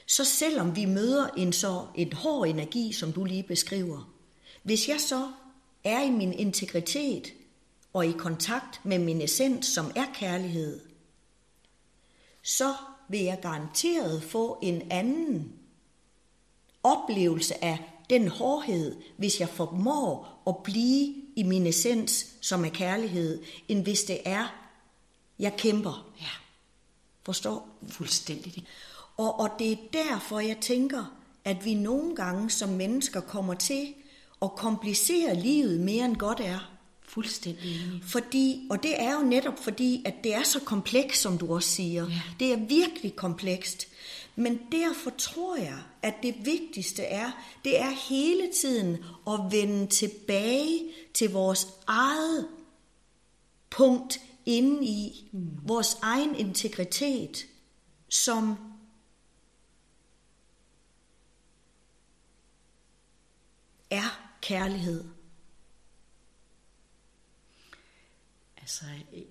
[0.07, 4.13] så selvom vi møder en så en hård energi, som du lige beskriver,
[4.63, 5.31] hvis jeg så
[5.83, 7.33] er i min integritet
[7.93, 10.79] og i kontakt med min essens, som er kærlighed,
[12.43, 12.73] så
[13.09, 15.53] vil jeg garanteret få en anden
[16.85, 17.77] oplevelse af
[18.09, 24.03] den hårdhed, hvis jeg formår at blive i min essens, som er kærlighed, end hvis
[24.03, 24.55] det er,
[25.39, 26.07] jeg kæmper.
[26.21, 26.27] Ja.
[27.25, 27.67] Forstår?
[27.87, 28.65] Fuldstændig.
[29.17, 31.15] Og, og det er derfor, jeg tænker,
[31.45, 33.93] at vi nogle gange som mennesker kommer til
[34.41, 36.71] at komplicere livet mere end godt er.
[37.07, 41.55] Fuldstændig Fordi, og det er jo netop fordi, at det er så komplekst, som du
[41.55, 42.09] også siger.
[42.09, 42.21] Ja.
[42.39, 43.87] Det er virkelig komplekst.
[44.35, 47.31] Men derfor tror jeg, at det vigtigste er,
[47.63, 52.47] det er hele tiden at vende tilbage til vores eget
[53.69, 55.49] punkt inde i mm.
[55.63, 57.45] vores egen integritet,
[58.09, 58.57] som
[63.89, 65.14] er kærlighed.
[68.65, 68.83] Altså,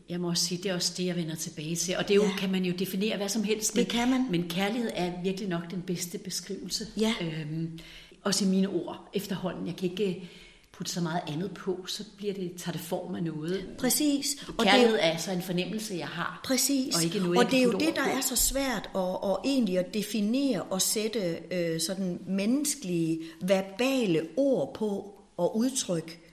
[0.08, 1.96] jeg må også sige, det er også det, jeg vender tilbage til.
[1.96, 2.36] Og det jo, ja.
[2.38, 3.74] kan man jo definere hvad som helst.
[3.74, 4.26] Det kan man.
[4.30, 6.86] Men kærlighed er virkelig nok den bedste beskrivelse.
[7.00, 7.14] Ja.
[7.20, 7.78] Øhm,
[8.22, 9.66] også i mine ord efterhånden.
[9.66, 10.30] Jeg kan ikke
[10.72, 13.66] putte så meget andet på, så bliver det, tager det form af noget.
[13.78, 14.26] Præcis.
[14.58, 16.40] Og Kærlighed det er, altså en fornemmelse, jeg har.
[16.44, 16.96] Præcis.
[16.96, 19.78] Og, ikke noget, og det er jo det, der er så svært at, at egentlig
[19.78, 26.23] at definere og sætte øh, sådan menneskelige, verbale ord på og udtryk.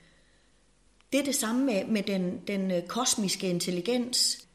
[1.11, 4.47] Det er det samme med, med den, den øh, kosmiske intelligens.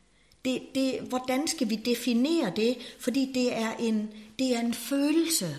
[0.44, 2.76] Det, det, hvordan skal vi definere det?
[3.00, 5.57] Fordi det er en, det er en følelse.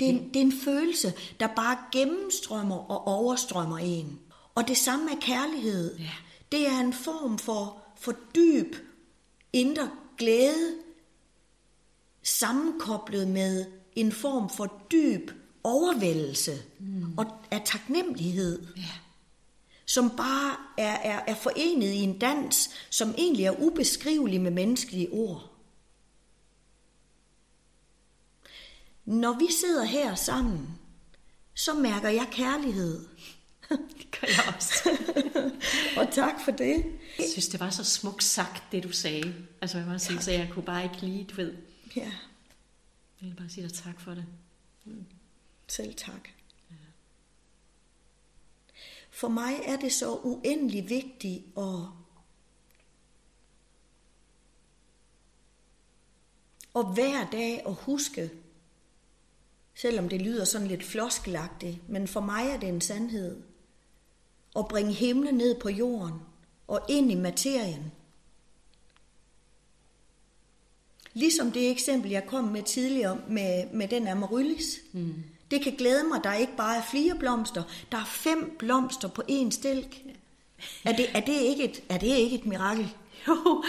[0.00, 4.18] Det er, en, det er en følelse, der bare gennemstrømmer og overstrømmer en.
[4.54, 5.98] Og det samme er kærlighed.
[5.98, 6.10] Ja.
[6.52, 8.76] Det er en form for, for dyb
[9.52, 10.74] indre glæde,
[12.22, 13.66] sammenkoblet med
[13.96, 15.30] en form for dyb
[15.64, 17.18] overvældelse mm.
[17.18, 18.66] og af taknemmelighed.
[18.76, 19.01] Ja
[19.92, 25.12] som bare er, er, er forenet i en dans, som egentlig er ubeskrivelig med menneskelige
[25.12, 25.52] ord.
[29.04, 30.78] Når vi sidder her sammen,
[31.54, 33.06] så mærker jeg kærlighed.
[33.68, 34.90] Det gør jeg også.
[36.00, 36.84] og tak for det.
[37.18, 39.34] Jeg synes, det var så smukt sagt, det du sagde.
[39.60, 41.54] Altså, jeg må sige, så jeg kunne bare ikke lige, du ved.
[41.96, 42.10] Ja.
[43.20, 44.24] Jeg vil bare sige dig tak for det.
[44.84, 45.04] Mm.
[45.68, 46.28] Selv tak.
[49.22, 51.86] For mig er det så uendelig vigtigt at
[56.76, 58.30] at hver dag at huske,
[59.74, 63.42] selvom det lyder sådan lidt floskelagtigt, men for mig er det en sandhed,
[64.56, 66.20] at bringe himlen ned på jorden
[66.66, 67.92] og ind i materien.
[71.12, 74.80] Ligesom det eksempel, jeg kom med tidligere med, med den amaryllis.
[74.92, 75.24] Mm.
[75.52, 79.08] Det kan glæde mig, der er ikke bare er flere blomster, der er fem blomster
[79.08, 79.96] på én stilk.
[80.84, 82.88] Er det, er det, ikke, et, er det ikke et mirakel?
[83.28, 83.62] Jo,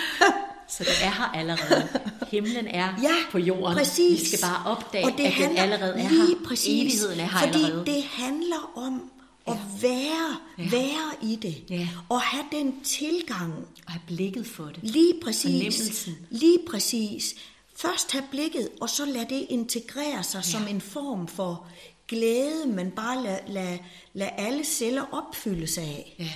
[0.69, 1.87] så det er her allerede.
[2.31, 3.77] Himlen er ja, på jorden.
[3.77, 4.21] Præcis.
[4.21, 6.35] Vi skal bare opdage, og det at den allerede er lige her.
[6.47, 7.85] Præcis, Evigheden er her fordi allerede.
[7.85, 9.11] det handler om
[9.45, 10.69] Og være, Ja.
[10.69, 11.63] være i det.
[11.69, 11.87] Ja.
[12.09, 13.53] Og have den tilgang.
[13.85, 14.79] Og have blikket for det.
[14.81, 15.41] Lige præcis.
[15.43, 16.17] Fornemmelsen.
[16.29, 17.35] Lige præcis.
[17.75, 20.51] Først have blikket, og så lad det integrere sig ja.
[20.51, 21.67] som en form for
[22.07, 23.77] glæde, man bare lad, lad,
[24.13, 26.15] lad alle celler opfylde sig af.
[26.19, 26.31] Ja,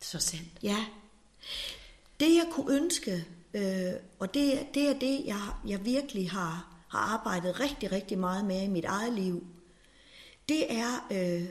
[0.00, 0.48] så sandt.
[0.62, 0.84] Ja.
[2.20, 6.98] Det jeg kunne ønske, øh, og det, det er det, jeg, jeg virkelig har, har
[6.98, 9.46] arbejdet rigtig, rigtig meget med i mit eget liv,
[10.48, 11.48] det er, øh,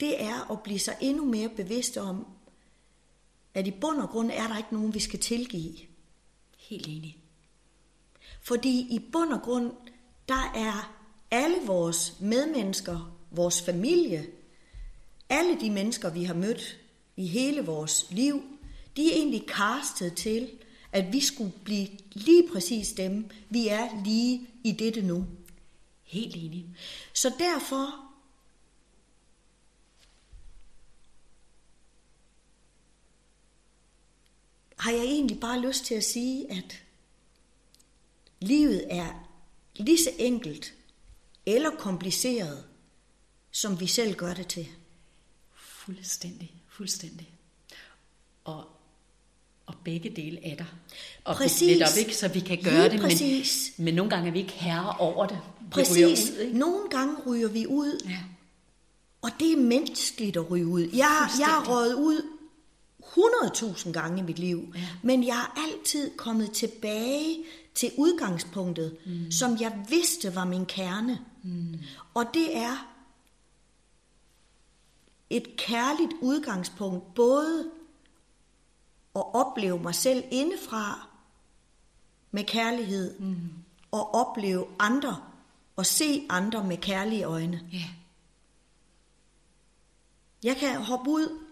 [0.00, 2.26] det er at blive sig endnu mere bevidst om,
[3.54, 5.76] at i bund og grund er der ikke nogen, vi skal tilgive.
[6.68, 7.18] Helt enig.
[8.42, 9.72] Fordi i bund og grund,
[10.28, 10.96] der er
[11.30, 14.26] alle vores medmennesker, vores familie,
[15.28, 16.78] alle de mennesker, vi har mødt
[17.16, 18.42] i hele vores liv,
[18.96, 20.50] de er egentlig castet til,
[20.92, 25.26] at vi skulle blive lige præcis dem, vi er lige i dette nu.
[26.02, 26.66] Helt enig.
[27.12, 28.03] Så derfor
[34.84, 36.82] har jeg egentlig bare lyst til at sige, at
[38.40, 39.26] livet er
[39.76, 40.74] lige så enkelt
[41.46, 42.64] eller kompliceret,
[43.50, 44.66] som vi selv gør det til.
[45.54, 47.30] Fuldstændig, fuldstændig.
[48.44, 48.64] Og,
[49.66, 50.64] og begge dele er der.
[51.24, 51.78] Og Præcis.
[51.78, 53.72] netop ikke, så vi kan gøre Lige det, præcis.
[53.76, 55.38] men, men nogle gange er vi ikke herre over det.
[55.60, 56.30] Vi Præcis.
[56.30, 56.58] ud, ikke?
[56.58, 58.18] Nogle gange ryger vi ud, Ja.
[59.22, 60.80] og det er menneskeligt at ryge ud.
[60.82, 61.68] Jeg, jeg har Fuldstændig.
[61.68, 62.22] røget ud
[63.16, 64.80] 100.000 gange i mit liv, Ja.
[65.02, 67.44] men jeg er altid kommet tilbage
[67.74, 69.30] til udgangspunktet, mm.
[69.30, 71.20] som jeg vidste var min kerne.
[71.42, 71.78] Mm.
[72.14, 72.90] Og det er
[75.30, 77.70] et kærligt udgangspunkt, både
[79.16, 81.08] at opleve mig selv indefra
[82.30, 83.36] med kærlighed, mm.
[83.90, 85.16] og opleve andre,
[85.76, 87.60] og se andre med kærlige øjne.
[87.72, 87.84] ja.
[90.42, 91.43] Jeg kan hoppe ud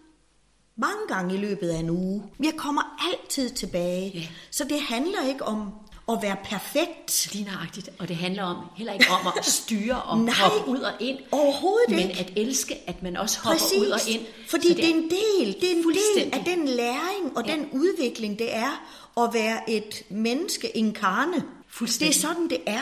[0.77, 2.23] mange gange i løbet af en uge.
[2.43, 4.11] Jeg kommer altid tilbage.
[4.15, 4.23] Ja.
[4.51, 5.69] Så det handler ikke om
[6.09, 7.29] at være perfekt.
[7.33, 7.91] Lige nøjagtigt.
[7.99, 11.19] Og det handler om heller ikke om at styre og Nej, hoppe ud og ind.
[11.33, 12.21] overhovedet men ikke.
[12.21, 13.79] at elske, at man også hopper Præcis.
[13.79, 14.23] ud og ind.
[14.49, 17.53] Fordi Så det er en del, det er en del af den læring og Ja.
[17.53, 18.83] den udvikling, det er
[19.25, 21.45] at være et menneske inkarne.
[21.81, 22.73] Det er sådan, det er.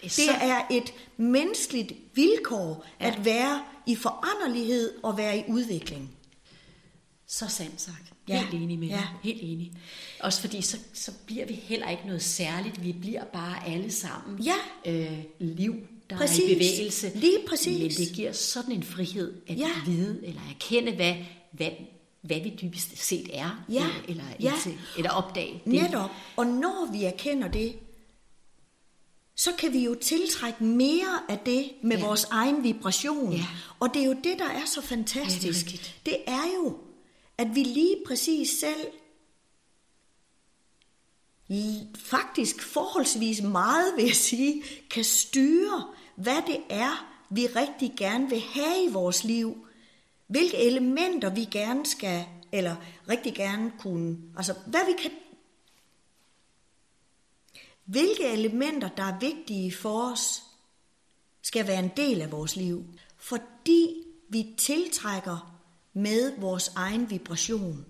[0.00, 5.42] Det er Det så- er et menneskeligt vilkår at være i foranderlighed og være i
[5.48, 6.10] udvikling.
[7.34, 8.12] Så sandt sagt.
[8.28, 8.40] Ja.
[8.50, 9.02] Helt enig med Ja.
[9.22, 9.72] Helt enig.
[10.20, 12.84] Også fordi så, så bliver vi heller ikke noget særligt.
[12.84, 14.54] Vi bliver bare alle sammen Ja.
[14.86, 15.74] øh, liv,
[16.10, 16.38] der Præcis.
[16.44, 17.12] er i bevægelse.
[17.14, 17.98] Lige præcis.
[17.98, 19.70] Men det giver sådan en frihed at Ja.
[19.86, 21.14] vide eller erkende, hvad,
[21.52, 21.70] hvad,
[22.22, 23.64] hvad vi dybest set er.
[23.68, 23.74] Ja.
[23.74, 24.52] Eller, eller, Ja.
[24.54, 25.52] indtil, eller opdage.
[25.64, 26.10] Det, Netop.
[26.36, 27.76] Og når vi erkender det,
[29.36, 32.06] så kan vi jo tiltrække mere af det med Ja.
[32.06, 33.32] vores egen vibration.
[33.32, 33.46] Ja.
[33.80, 35.66] Og det er jo det, der er så fantastisk.
[35.66, 35.94] rigtigt.
[36.06, 36.78] det er jo,
[37.38, 38.86] at vi lige præcis selv
[41.96, 48.40] faktisk forholdsvis meget, vil jeg sige, kan styre, hvad det er, vi rigtig gerne vil
[48.40, 49.66] have i vores liv.
[50.26, 52.76] Hvilke elementer vi gerne skal, eller
[53.08, 55.10] rigtig gerne kunne, altså hvad vi kan
[57.84, 60.42] hvilke elementer, der er vigtige for os,
[61.42, 62.84] skal være en del af vores liv.
[63.16, 65.51] Fordi vi tiltrækker
[65.94, 67.86] med vores egen vibration.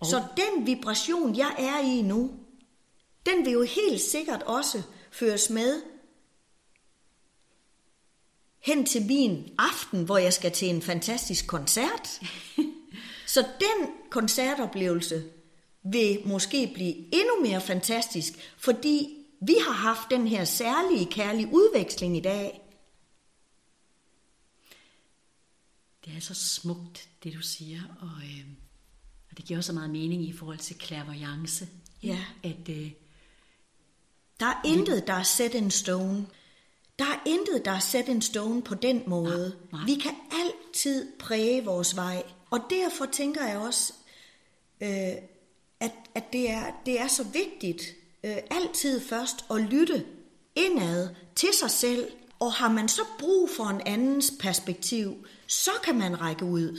[0.00, 2.30] Og- Så den vibration, jeg er i nu,
[3.26, 5.82] den vil jo helt sikkert også føres med
[8.60, 12.08] hen til min aften, hvor jeg skal til en fantastisk koncert.
[13.26, 15.24] Så den koncertoplevelse
[15.92, 22.16] vil måske blive endnu mere fantastisk, fordi vi har haft den her særlige kærlige udveksling
[22.16, 22.60] i dag.
[26.04, 28.44] Det er så smukt, det du siger, og, øh,
[29.30, 31.68] og det giver også så meget mening i forhold til clairvoyance.
[32.02, 32.24] Ja.
[32.42, 32.90] At øh,
[34.40, 36.26] Der er intet, der er set in stone.
[36.98, 39.48] Der er intet, der er set in stone på den måde.
[39.48, 39.86] Nej, nej.
[39.86, 42.22] Vi kan altid præge vores vej.
[42.50, 43.92] Og derfor tænker jeg også,
[44.80, 45.14] øh,
[45.80, 47.82] at, at det, er, det er så vigtigt
[48.24, 50.06] øh, altid først at lytte
[50.54, 52.08] indad til sig selv.
[52.44, 55.14] Og har man så brug for en andens perspektiv,
[55.46, 56.78] så kan man række ud.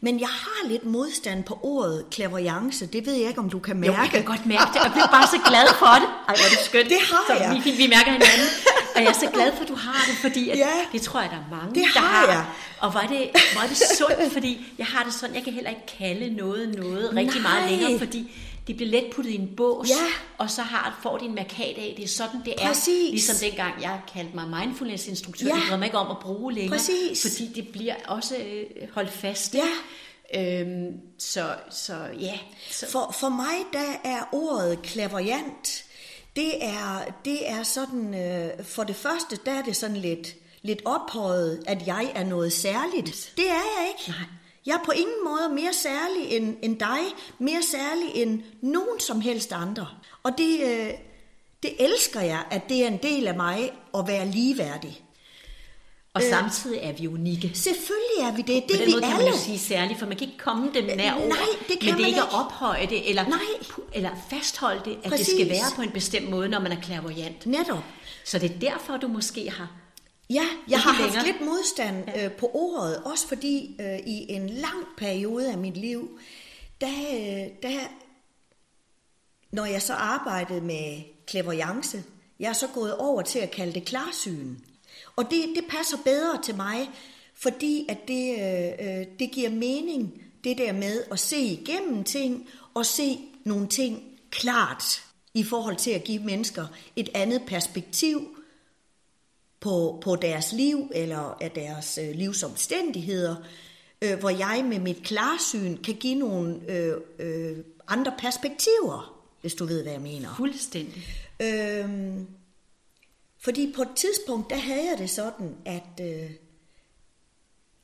[0.00, 2.86] Men jeg har lidt modstand på ordet clairvoyance.
[2.86, 3.92] Det ved jeg ikke, om du kan mærke.
[3.96, 6.08] jo, jeg kan godt mærke det, jeg bliver bare så glad for det.
[6.28, 6.88] Ej, hvor er det skønt.
[6.88, 7.62] Det har så jeg.
[7.64, 8.48] Vi, vi mærker hinanden,
[8.96, 10.68] og jeg er så glad for, at du har det, fordi at, Ja.
[10.92, 12.44] det tror jeg, der er mange, Det der har jeg.
[12.80, 15.52] Og hvor er, det, hvor er det sundt, fordi jeg har det sådan, jeg kan
[15.52, 17.70] heller ikke kalde noget noget rigtig meget Nej.
[17.70, 18.20] længere, fordi
[18.68, 19.94] det bliver let puttet i en bås, Ja.
[20.38, 22.66] og så har, får de en markat af, det er sådan, det er.
[22.68, 23.10] Præcis.
[23.10, 25.60] Ligesom dengang, jeg kaldte mig mindfulness-instruktør, Ja.
[25.70, 27.22] det mig ikke om at bruge længere, Præcis.
[27.22, 29.54] fordi det bliver også øh, holdt fast.
[29.54, 29.68] Ja.
[30.34, 30.86] Øhm,
[31.18, 32.38] så, så ja.
[32.70, 35.84] Så, For, for mig, der er ordet klaverjant,
[36.36, 40.82] det er, det er sådan, øh, for det første, der er det sådan lidt, lidt
[40.84, 43.32] ophøjet, at jeg er noget særligt.
[43.36, 44.10] Det er jeg ikke.
[44.10, 44.28] Nej.
[44.68, 47.00] Jeg er på ingen måde mere særlig end, end dig,
[47.38, 49.86] mere særlig end nogen som helst andre.
[50.22, 50.90] Og det, øh,
[51.62, 55.02] det elsker jeg, at det er en del af mig at være ligeværdig.
[56.14, 57.50] og samtidig er vi unikke.
[57.54, 58.64] Selvfølgelig er vi det.
[58.68, 59.24] Det er vi måde kan alle.
[59.24, 61.28] man jo sige særligt, for man kan ikke komme dem nær over.
[61.28, 61.38] nej,
[61.68, 63.38] det kan men det er ikke at ophøje det, eller, Nej.
[63.92, 65.26] eller fastholde det, at Præcis.
[65.26, 67.46] det skal være på en bestemt måde, når man er clairvoyant.
[67.46, 67.84] Netop.
[68.24, 69.68] Så det er derfor, du måske har...
[70.30, 71.26] Ja, jeg har haft længere.
[71.26, 76.18] lidt modstand øh, på ordet, også fordi øh, i en lang periode af mit liv,
[76.80, 77.80] der, øh, der,
[79.50, 82.04] når jeg så arbejdede med clairvoyance,
[82.40, 84.56] jeg er så gået over til at kalde det klarsyn.
[85.16, 86.90] Og det, det passer bedre til mig,
[87.34, 92.48] fordi at det, øh, øh, det giver mening, det der med at se igennem ting,
[92.74, 95.04] og se nogle ting klart,
[95.34, 96.66] i forhold til at give mennesker
[96.96, 98.37] et andet perspektiv,
[99.60, 103.36] på, på deres liv eller af deres øh, livsomstændigheder,
[104.02, 107.56] øh, hvor jeg med mit klarsyn kan give nogle øh, øh,
[107.88, 110.34] andre perspektiver, hvis du ved, hvad jeg mener.
[110.36, 111.06] Fuldstændig.
[111.42, 112.26] Øhm,
[113.40, 116.30] fordi på et tidspunkt, der havde jeg det sådan, at, øh,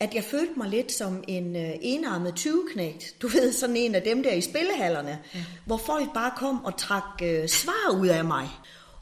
[0.01, 3.15] at jeg følte mig lidt som en øh, enarmet 20-knægt.
[3.23, 5.45] Du ved, sådan en af dem der i spillehallerne, ja.
[5.67, 8.49] hvor folk bare kom og trak øh, svar ud af mig.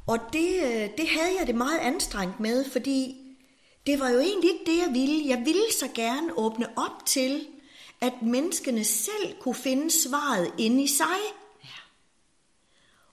[0.07, 3.17] Og det, øh, det havde jeg det meget anstrengt med, fordi
[3.87, 5.29] det var jo egentlig ikke det, jeg ville.
[5.29, 7.47] Jeg ville så gerne åbne op til,
[8.01, 11.19] at menneskene selv kunne finde svaret inde i sig.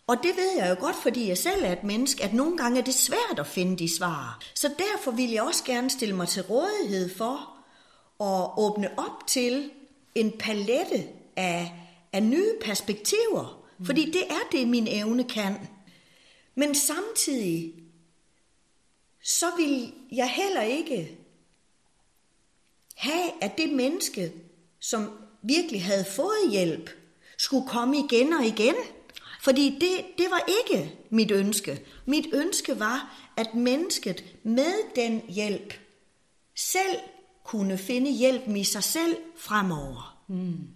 [0.07, 2.79] Og det ved jeg jo godt, fordi jeg selv er et menneske, at nogle gange
[2.79, 4.39] er det svært at finde de svar.
[4.55, 7.57] Så derfor vil jeg også gerne stille mig til rådighed for
[8.23, 9.71] at åbne op til
[10.15, 11.73] en palette af,
[12.13, 13.65] af nye perspektiver.
[13.85, 15.55] Fordi det er det, min evne kan.
[16.59, 17.73] Men samtidig,
[19.23, 21.17] så vil jeg heller ikke
[22.95, 24.33] have, at det menneske,
[24.79, 25.09] som
[25.41, 26.89] virkelig havde fået hjælp,
[27.37, 28.75] skulle komme igen og igen.
[29.41, 31.85] Fordi det, det var ikke mit ønske.
[32.05, 35.73] Mit ønske var, at mennesket med den hjælp
[36.55, 36.99] selv
[37.43, 40.23] kunne finde hjælpen i sig selv fremover.
[40.27, 40.67] Mm.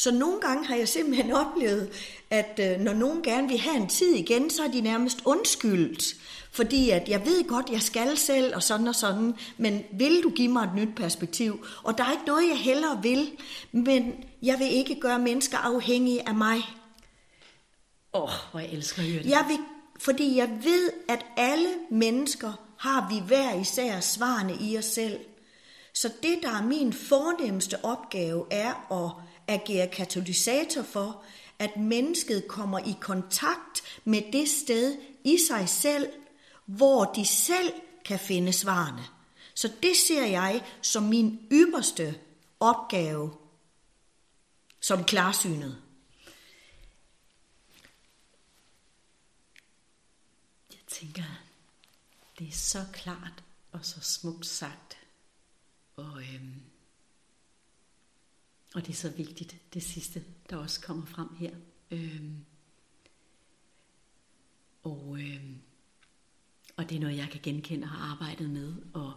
[0.00, 1.90] Så nogle gange har jeg simpelthen oplevet,
[2.30, 6.16] at øh, når nogen gerne vil have en tid igen, så er de nærmest undskyldt.
[6.52, 10.30] Fordi at jeg ved godt, jeg skal selv og sådan og sådan, men vil du
[10.30, 11.66] give mig et nyt perspektiv?
[11.82, 13.30] Og der er ikke noget, jeg hellere vil,
[13.72, 16.58] men jeg vil ikke gøre mennesker afhængige af mig.
[18.14, 19.30] Åh, oh, hvor jeg elsker at høre det.
[19.30, 19.58] Jeg vil,
[19.98, 25.20] fordi jeg ved, at alle mennesker har vi hver især svarene i os selv.
[25.94, 31.24] Så det, der er min fornemmeste opgave, er at agere katalysator for,
[31.58, 36.08] at mennesket kommer i kontakt med det sted i sig selv,
[36.66, 37.72] hvor de selv
[38.04, 39.04] kan finde svarene.
[39.54, 42.18] Så det ser jeg som min ypperste
[42.60, 43.30] opgave
[44.80, 45.82] som klarsynet.
[50.70, 51.24] Jeg tænker,
[52.38, 54.98] det er så klart og så smukt sagt.
[55.96, 56.62] Og, øhm,
[58.74, 61.50] og det er så vigtigt, det sidste, der også kommer frem her.
[61.90, 62.36] Øhm,
[64.82, 65.54] og, øhm,
[66.76, 69.12] og det er noget, jeg kan genkende og har arbejdet med, og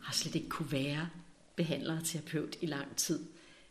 [0.00, 1.08] har slet ikke kunne være
[1.56, 3.26] behandler og terapeut i lang tid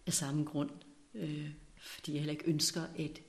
[0.05, 0.69] af samme grund.
[1.13, 3.21] Øh, fordi jeg heller ikke ønsker at,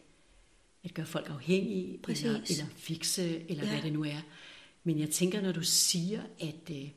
[0.85, 2.25] at gøre folk afhængige, Præcis.
[2.25, 3.71] eller, eller fikse, eller Ja.
[3.73, 4.21] hvad det nu er.
[4.85, 6.89] Men jeg tænker, når du siger, at, øh,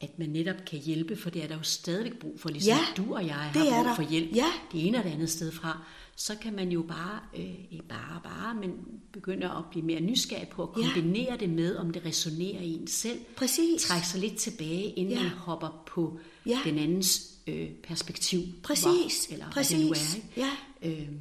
[0.00, 3.02] at man netop kan hjælpe, for det er der jo stadigvæk brug for, ligesom Ja,
[3.02, 3.94] du og jeg det har brug der.
[3.94, 4.46] for hjælp, Ja.
[4.72, 5.82] det ene og det andet sted fra,
[6.16, 8.70] så kan man jo bare, øh, bare, bare, men
[9.12, 10.88] begynde at blive mere nysgerrig på at Ja.
[10.92, 13.18] kombinere det med, om det resonerer i en selv.
[13.36, 13.82] Præcis.
[13.82, 15.22] Trække sig lidt tilbage, inden Ja.
[15.22, 16.58] man hopper på Ja.
[16.64, 18.40] den andens øh, perspektiv.
[18.62, 18.84] Præcis.
[19.26, 19.88] Hvor, eller hvad det nu er.
[19.94, 20.14] Præcis.
[20.14, 20.28] Ikke?
[20.36, 20.50] Ja.
[20.82, 21.18] Øhm,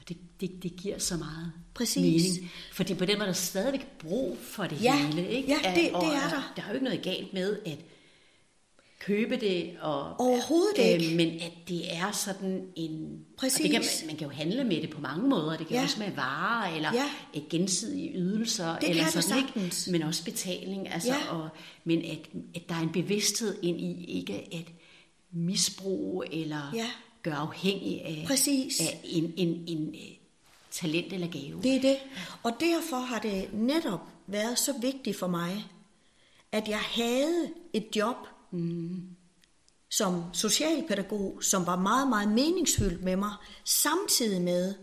[0.00, 1.96] og det, det, det giver så meget Præcis.
[2.36, 2.50] mening.
[2.72, 5.06] Fordi på den måde er der stadigvæk brug for det Ja.
[5.06, 5.28] hele.
[5.28, 5.48] Ikke?
[5.48, 6.52] Ja, det- og, det er der.
[6.56, 7.78] Der er jo ikke noget galt med at
[9.06, 9.76] købe det.
[9.80, 11.10] Og, Overhovedet ikke.
[11.10, 13.18] Øh, men at det er sådan en...
[13.38, 13.60] Præcis.
[13.62, 15.56] Det kan man, man kan jo handle med det på mange måder.
[15.56, 15.82] Det kan Ja.
[15.82, 17.04] også med varer, eller Ja.
[17.34, 17.40] ja.
[17.50, 18.78] gensidige ydelser.
[18.78, 19.86] Det eller kan det sådan, sagtens.
[19.86, 19.98] Ikke?
[19.98, 20.88] Men også betaling.
[20.92, 21.34] Altså, Ja.
[21.36, 21.48] og,
[21.84, 22.18] men at,
[22.54, 24.64] at der er en bevidsthed ind i ikke at
[25.32, 26.86] misbruge eller Ja.
[27.22, 28.80] gøre afhængig af, Præcis.
[28.80, 30.00] af en, en, en øh,
[30.70, 31.62] talent eller gave.
[31.62, 31.96] Det er det.
[32.42, 35.64] Og derfor har det netop været så vigtigt for mig,
[36.52, 38.16] at jeg havde et job
[38.54, 39.16] mm.
[39.90, 43.32] som socialpædagog, som var meget, meget meningsfyldt med mig,
[43.64, 44.74] samtidig med,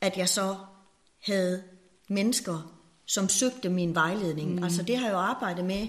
[0.00, 0.56] at jeg så
[1.26, 1.62] havde
[2.08, 4.54] mennesker, som søgte min vejledning.
[4.54, 4.64] Mm.
[4.64, 5.88] Altså det har jeg jo arbejdet med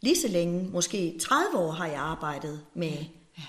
[0.00, 3.04] lige så længe, måske 30 år har jeg arbejdet med,
[3.38, 3.44] ja.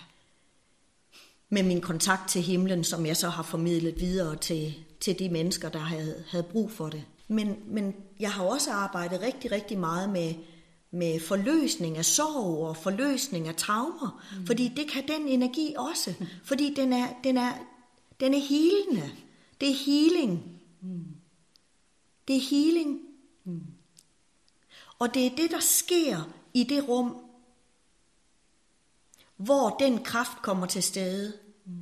[1.49, 5.70] med min kontakt til himlen, som jeg så har formidlet videre til, til de mennesker,
[5.70, 7.03] der havde, havde brug for det.
[7.28, 10.34] Men, men jeg har også arbejdet rigtig, rigtig meget med,
[10.91, 14.47] med forløsning af sorg og forløsning af traumer, mm.
[14.47, 16.13] fordi det kan den energi også,
[16.43, 17.53] fordi den er, den er,
[18.19, 19.11] den er helende.
[19.61, 20.61] Det er healing.
[20.81, 21.05] Mm.
[22.27, 22.99] Det er healing.
[23.43, 23.61] Mm.
[24.99, 27.17] Og det er det, der sker i det rum,
[29.37, 31.33] hvor den kraft kommer til stede.
[31.65, 31.73] Mm.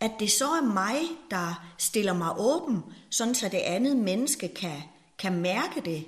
[0.00, 1.00] At det så er mig,
[1.30, 4.82] der stiller mig åben, sådan så det andet menneske kan,
[5.18, 6.06] kan mærke det.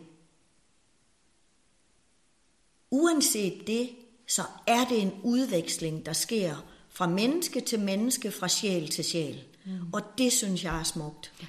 [2.91, 3.91] Uanset det,
[4.29, 9.41] så er det en udveksling, der sker fra menneske til menneske, fra sjæl til sjæl.
[9.65, 9.73] Mm.
[9.93, 11.33] Og det synes jeg er smukt.
[11.43, 11.47] Ja.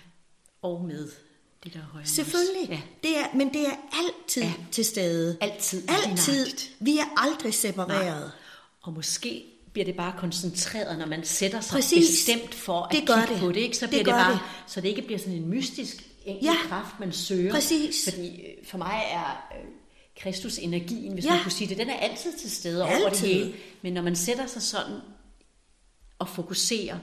[0.61, 1.09] Og med
[1.63, 2.69] det der højere Selvfølgelig.
[2.69, 2.81] Ja.
[3.03, 4.53] Det er, men det er altid ja.
[4.71, 5.37] til stede.
[5.41, 5.83] Altid.
[6.05, 6.47] Altid.
[6.79, 8.19] Vi er aldrig separeret.
[8.19, 8.29] Nej.
[8.81, 12.09] Og måske bliver det bare koncentreret, når man sætter sig Præcis.
[12.09, 13.39] bestemt for at det gør kigge det.
[13.39, 13.57] på det.
[13.61, 13.77] Ikke?
[13.77, 14.39] Så bliver det, det bare, det.
[14.67, 16.55] så det ikke bliver sådan en mystisk enkelt ja.
[16.67, 17.51] kraft, man søger.
[17.51, 18.09] Præcis.
[18.09, 19.53] Fordi øh, for mig er
[20.17, 21.33] øh, Kristus energien, hvis ja.
[21.33, 23.01] man kunne sige det, den er altid til stede altid.
[23.01, 23.53] over det hele.
[23.81, 24.99] Men når man sætter sig sådan
[26.19, 26.97] og fokuserer,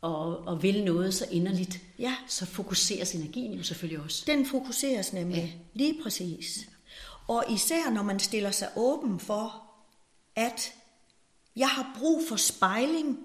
[0.00, 2.14] og, og vil noget så inderligt, ja.
[2.26, 4.24] så fokuseres energien jo selvfølgelig også.
[4.26, 5.48] Den fokuseres nemlig, ja.
[5.74, 6.68] lige præcis.
[7.28, 9.62] Og især når man stiller sig åben for,
[10.36, 10.72] at
[11.56, 13.18] jeg har brug for spejling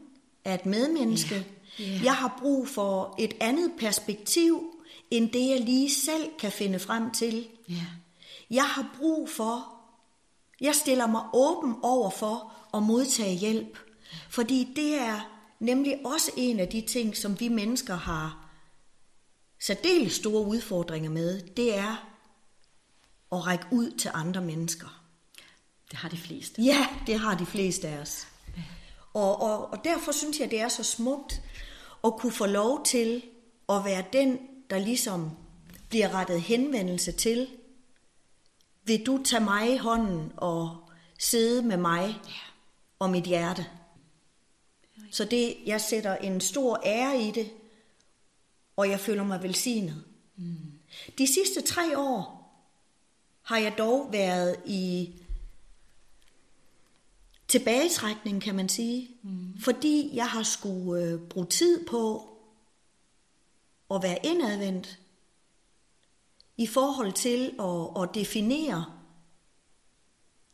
[0.45, 1.35] af et medmenneske,
[1.79, 1.83] ja.
[1.85, 1.99] Ja.
[2.03, 4.73] jeg har brug for et andet perspektiv,
[5.11, 7.47] end det jeg lige selv kan finde frem til.
[7.69, 7.85] Ja.
[8.49, 9.75] Jeg har brug for,
[10.61, 13.77] jeg stiller mig åben over for at modtage hjælp,
[14.29, 18.49] fordi det er nemlig også en af de ting, som vi mennesker har
[19.61, 22.09] særdeles store udfordringer med, det er
[23.31, 25.03] at række ud til andre mennesker.
[25.91, 26.61] Det har de fleste.
[26.61, 28.27] Ja, det har de fleste af os.
[29.13, 31.41] Og, og, og derfor synes jeg, det er så smukt
[32.03, 33.23] at kunne få lov til
[33.69, 34.37] at være den,
[34.69, 35.31] der ligesom
[35.89, 37.47] bliver rettet henvendelse til.
[38.89, 40.77] Vil du tage mig i hånden og
[41.19, 42.15] sidde med mig
[42.99, 43.65] og mit hjerte?
[45.11, 47.51] Så det, jeg sætter en stor ære i det,
[48.77, 50.03] og jeg føler mig velsignet.
[50.35, 50.55] Mm.
[51.17, 52.51] De sidste tre år
[53.41, 55.13] har jeg dog været i
[57.47, 59.09] tilbagetrækning, kan man sige.
[59.23, 59.59] Mm.
[59.59, 62.29] Fordi jeg har skulle øh, bruge tid på
[63.91, 64.98] at være indadvendt
[66.59, 68.85] i forhold til at, at definere,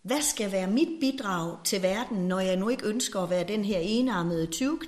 [0.01, 3.65] hvad skal være mit bidrag til verden, når jeg nu ikke ønsker at være den
[3.65, 4.79] her enarmede 20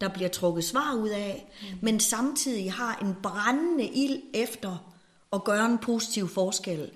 [0.00, 1.78] der bliver trukket svar ud af, mm.
[1.82, 4.94] men samtidig har en brændende ild efter
[5.32, 6.90] at gøre en positiv forskel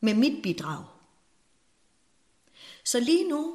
[0.00, 0.84] med mit bidrag.
[2.84, 3.54] Så lige nu,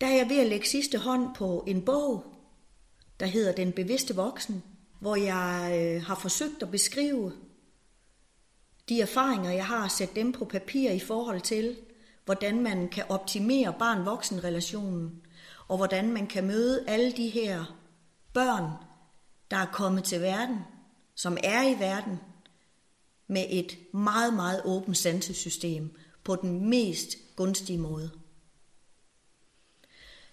[0.00, 2.24] der er jeg ved at lægge sidste hånd på en bog,
[3.20, 4.62] der hedder Den bevidste voksen,
[5.00, 7.32] hvor jeg øh, har forsøgt at beskrive
[8.88, 11.76] de erfaringer, jeg har, sætte dem på papir i forhold til,
[12.24, 15.22] hvordan man kan optimere barn-voksen-relationen,
[15.68, 17.78] og hvordan man kan møde alle de her
[18.32, 18.70] børn,
[19.50, 20.58] der er kommet til verden,
[21.14, 22.20] som er i verden,
[23.26, 28.10] med et meget, meget åbent sansesystem på den mest gunstige måde.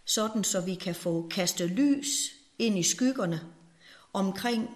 [0.06, 3.42] Sådan så vi kan få kastet lys ind i skyggerne
[4.14, 4.70] omkring,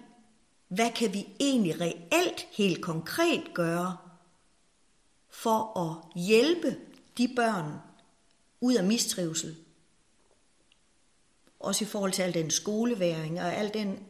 [0.70, 3.96] hvad kan vi egentlig reelt helt konkret gøre
[5.28, 6.76] for at hjælpe
[7.18, 7.72] de børn
[8.60, 9.56] ud af mistrivsel.
[11.60, 14.06] Også i forhold til al den skoleværing og al den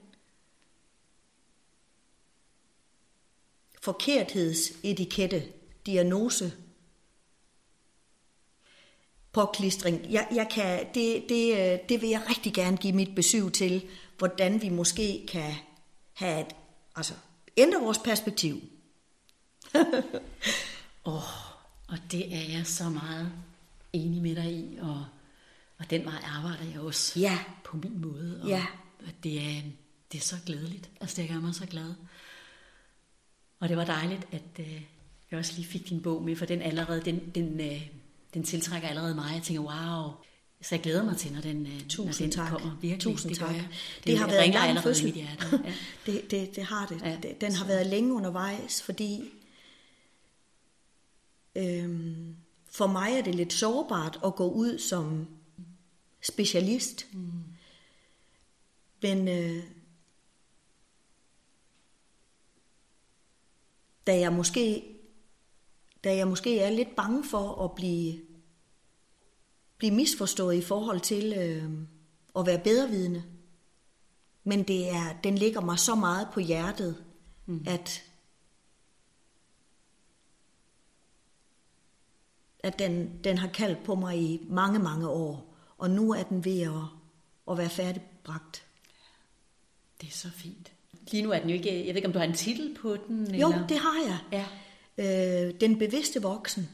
[3.80, 5.52] forkerthedsetikette,
[5.86, 6.52] diagnose,
[9.32, 10.12] påklistring.
[10.12, 13.88] Jeg, jeg kan, det, det, øh, det vil jeg rigtig gerne give mit besøg til,
[14.18, 15.54] hvordan vi måske kan
[16.20, 16.56] have et,
[16.96, 17.14] altså,
[17.56, 18.60] ændre vores perspektiv.
[21.04, 21.22] Oh,
[21.88, 23.32] og det er jeg så meget
[23.92, 25.06] enig med dig i, og,
[25.78, 27.38] og den vej arbejder jeg også ja.
[27.64, 28.40] på min måde.
[28.42, 28.66] Og ja.
[29.22, 29.62] det, er,
[30.12, 30.90] det er så glædeligt.
[31.00, 31.94] Altså, det gør mig så glad.
[33.60, 34.82] Og det var dejligt, at øh,
[35.30, 37.86] jeg også lige fik din bog med, for den allerede, den, den, øh,
[38.34, 39.34] den tiltrækker allerede mig.
[39.34, 40.12] Jeg tænker, wow,
[40.62, 42.48] Så jeg glæder mig til, når den, øh, Tusind når den tak.
[42.50, 42.76] kommer.
[42.80, 43.50] Virkelig, Tusind det tak.
[43.54, 43.68] jeg.
[43.96, 45.16] Det, Det har været en lang fødsel.
[45.16, 45.28] Ja.
[46.06, 47.00] det, det, det har det.
[47.02, 49.30] Ja, Den har så- været længe undervejs, fordi
[51.56, 52.36] øhm,
[52.70, 55.26] for mig er det lidt sårbart at gå ud som
[56.22, 57.06] specialist.
[57.12, 57.30] Mm.
[59.02, 59.64] Men øh,
[64.06, 64.84] da jeg måske
[66.04, 68.20] da jeg måske er lidt bange for at blive
[69.80, 71.70] blive misforstået i forhold til øh,
[72.38, 73.22] at være bedrevidende.
[74.44, 77.04] Men det er, den ligger mig så meget på hjertet,
[77.46, 77.64] mm.
[77.66, 78.02] at,
[82.58, 85.56] at den, den har kaldt på mig i mange, mange år.
[85.78, 86.82] Og nu er den ved at,
[87.50, 88.64] at være færdigbragt.
[90.00, 90.72] Det er så fint.
[91.10, 91.78] Lige nu er den jo ikke...
[91.78, 93.34] Jeg ved ikke, om du har en titel på den?
[93.34, 93.66] Jo, eller?
[93.66, 94.18] det har jeg.
[94.32, 94.46] Ja.
[95.46, 96.68] Øh, den bevidste voksen.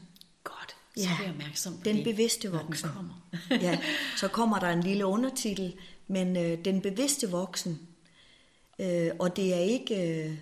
[0.97, 2.89] Så Ja, er jeg opmærksom på den det, bevidste når den voksen.
[2.89, 3.13] kommer.
[3.65, 3.79] ja,
[4.17, 5.75] så kommer der en lille undertitel,
[6.07, 7.87] men øh, den bevidste voksen.
[8.79, 10.37] Øh, og det er ikke øh,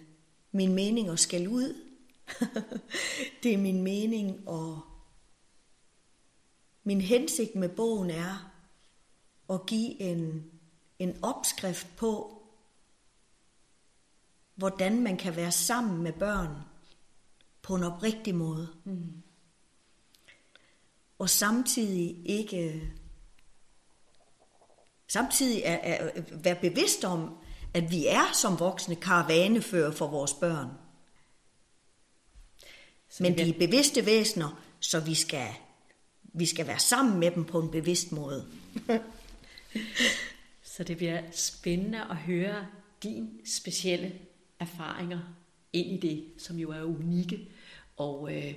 [0.51, 1.75] min mening at skælde ud.
[3.43, 4.77] det er min mening at...
[6.83, 8.51] Min hensigt med bogen er
[9.49, 10.43] at give en,
[10.99, 12.41] en opskrift på,
[14.55, 16.55] hvordan man kan være sammen med børn
[17.61, 18.67] på en oprigtig måde.
[18.83, 19.21] Mm.
[21.19, 22.91] Og samtidig ikke
[25.07, 27.37] samtidig er, er, være bevidst om,
[27.73, 30.67] at vi er som voksne karavanefører for vores børn.
[33.09, 35.47] Så Men bliver- er bevidste væsener, så vi skal,
[36.23, 38.47] vi skal være sammen med dem på en bevidst måde.
[40.63, 42.67] Så det bliver spændende at høre
[43.03, 44.19] din specielle
[44.59, 45.19] erfaringer
[45.73, 47.47] ind i det, som jo er unikke.
[47.97, 48.53] Og, øh,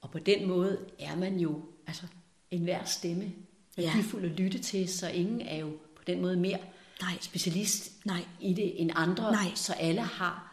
[0.00, 2.02] og på den måde er man jo, altså
[2.50, 3.32] enhver stemme
[3.78, 3.82] Ja.
[3.82, 6.58] værdifuld at lytte til, så ingen er jo på den måde mere
[7.00, 7.18] Nej.
[7.20, 8.24] specialist Nej.
[8.40, 9.32] i det end andre.
[9.32, 9.54] Nej.
[9.54, 10.44] Så alle har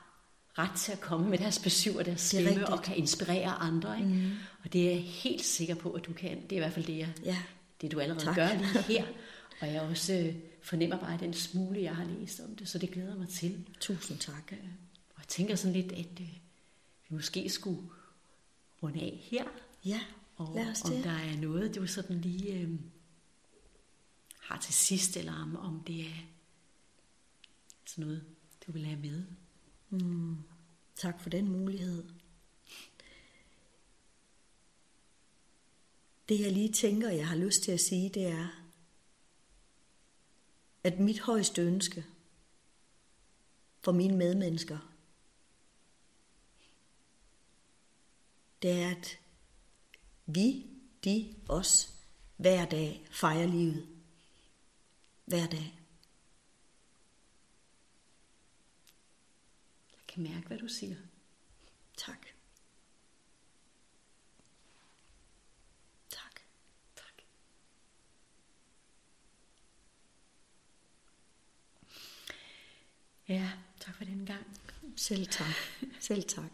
[0.57, 3.97] ret til at komme med deres besøg og deres er stemme og kan inspirere andre.
[3.97, 4.09] Ikke?
[4.09, 4.31] Mm.
[4.63, 6.41] Og det er jeg helt sikker på, at du kan.
[6.43, 7.37] Det er i hvert fald det, jeg, Ja.
[7.81, 8.35] det du allerede Tak.
[8.35, 9.05] gør lige her.
[9.61, 12.91] Og jeg også øh, fornemmer bare den smule, jeg har læst om det, så det
[12.91, 13.65] glæder mig til.
[13.79, 14.51] Tusind tak.
[14.51, 14.57] Øh,
[15.15, 16.27] Og jeg tænker sådan lidt, at øh,
[17.09, 17.81] vi måske skulle
[18.83, 19.43] runde af her.
[19.85, 19.99] Ja,
[20.35, 21.03] Og lad os om det.
[21.03, 22.79] der er noget, du sådan lige øh,
[24.39, 26.15] har til sidst, eller om, om det er
[27.85, 28.25] sådan noget,
[28.67, 29.25] du vil have med.
[29.89, 30.37] Mm,
[30.95, 32.03] tak for den mulighed.
[36.29, 38.47] Det jeg lige tænker, jeg har lyst til at sige, det er,
[40.83, 42.05] at mit højeste ønske
[43.81, 44.91] for mine medmennesker,
[48.61, 49.19] det er, at
[50.25, 50.65] vi,
[51.03, 51.95] de, os,
[52.37, 53.87] hver dag fejrer livet.
[55.25, 55.79] Hver dag.
[59.91, 60.95] Jeg kan mærke, hvad du siger.
[61.97, 62.27] Tak.
[66.09, 66.41] Tak.
[66.95, 67.21] Tak.
[73.27, 74.45] Ja, tak for den gang.
[74.95, 75.55] Selv tak.
[76.07, 76.51] Selv tak.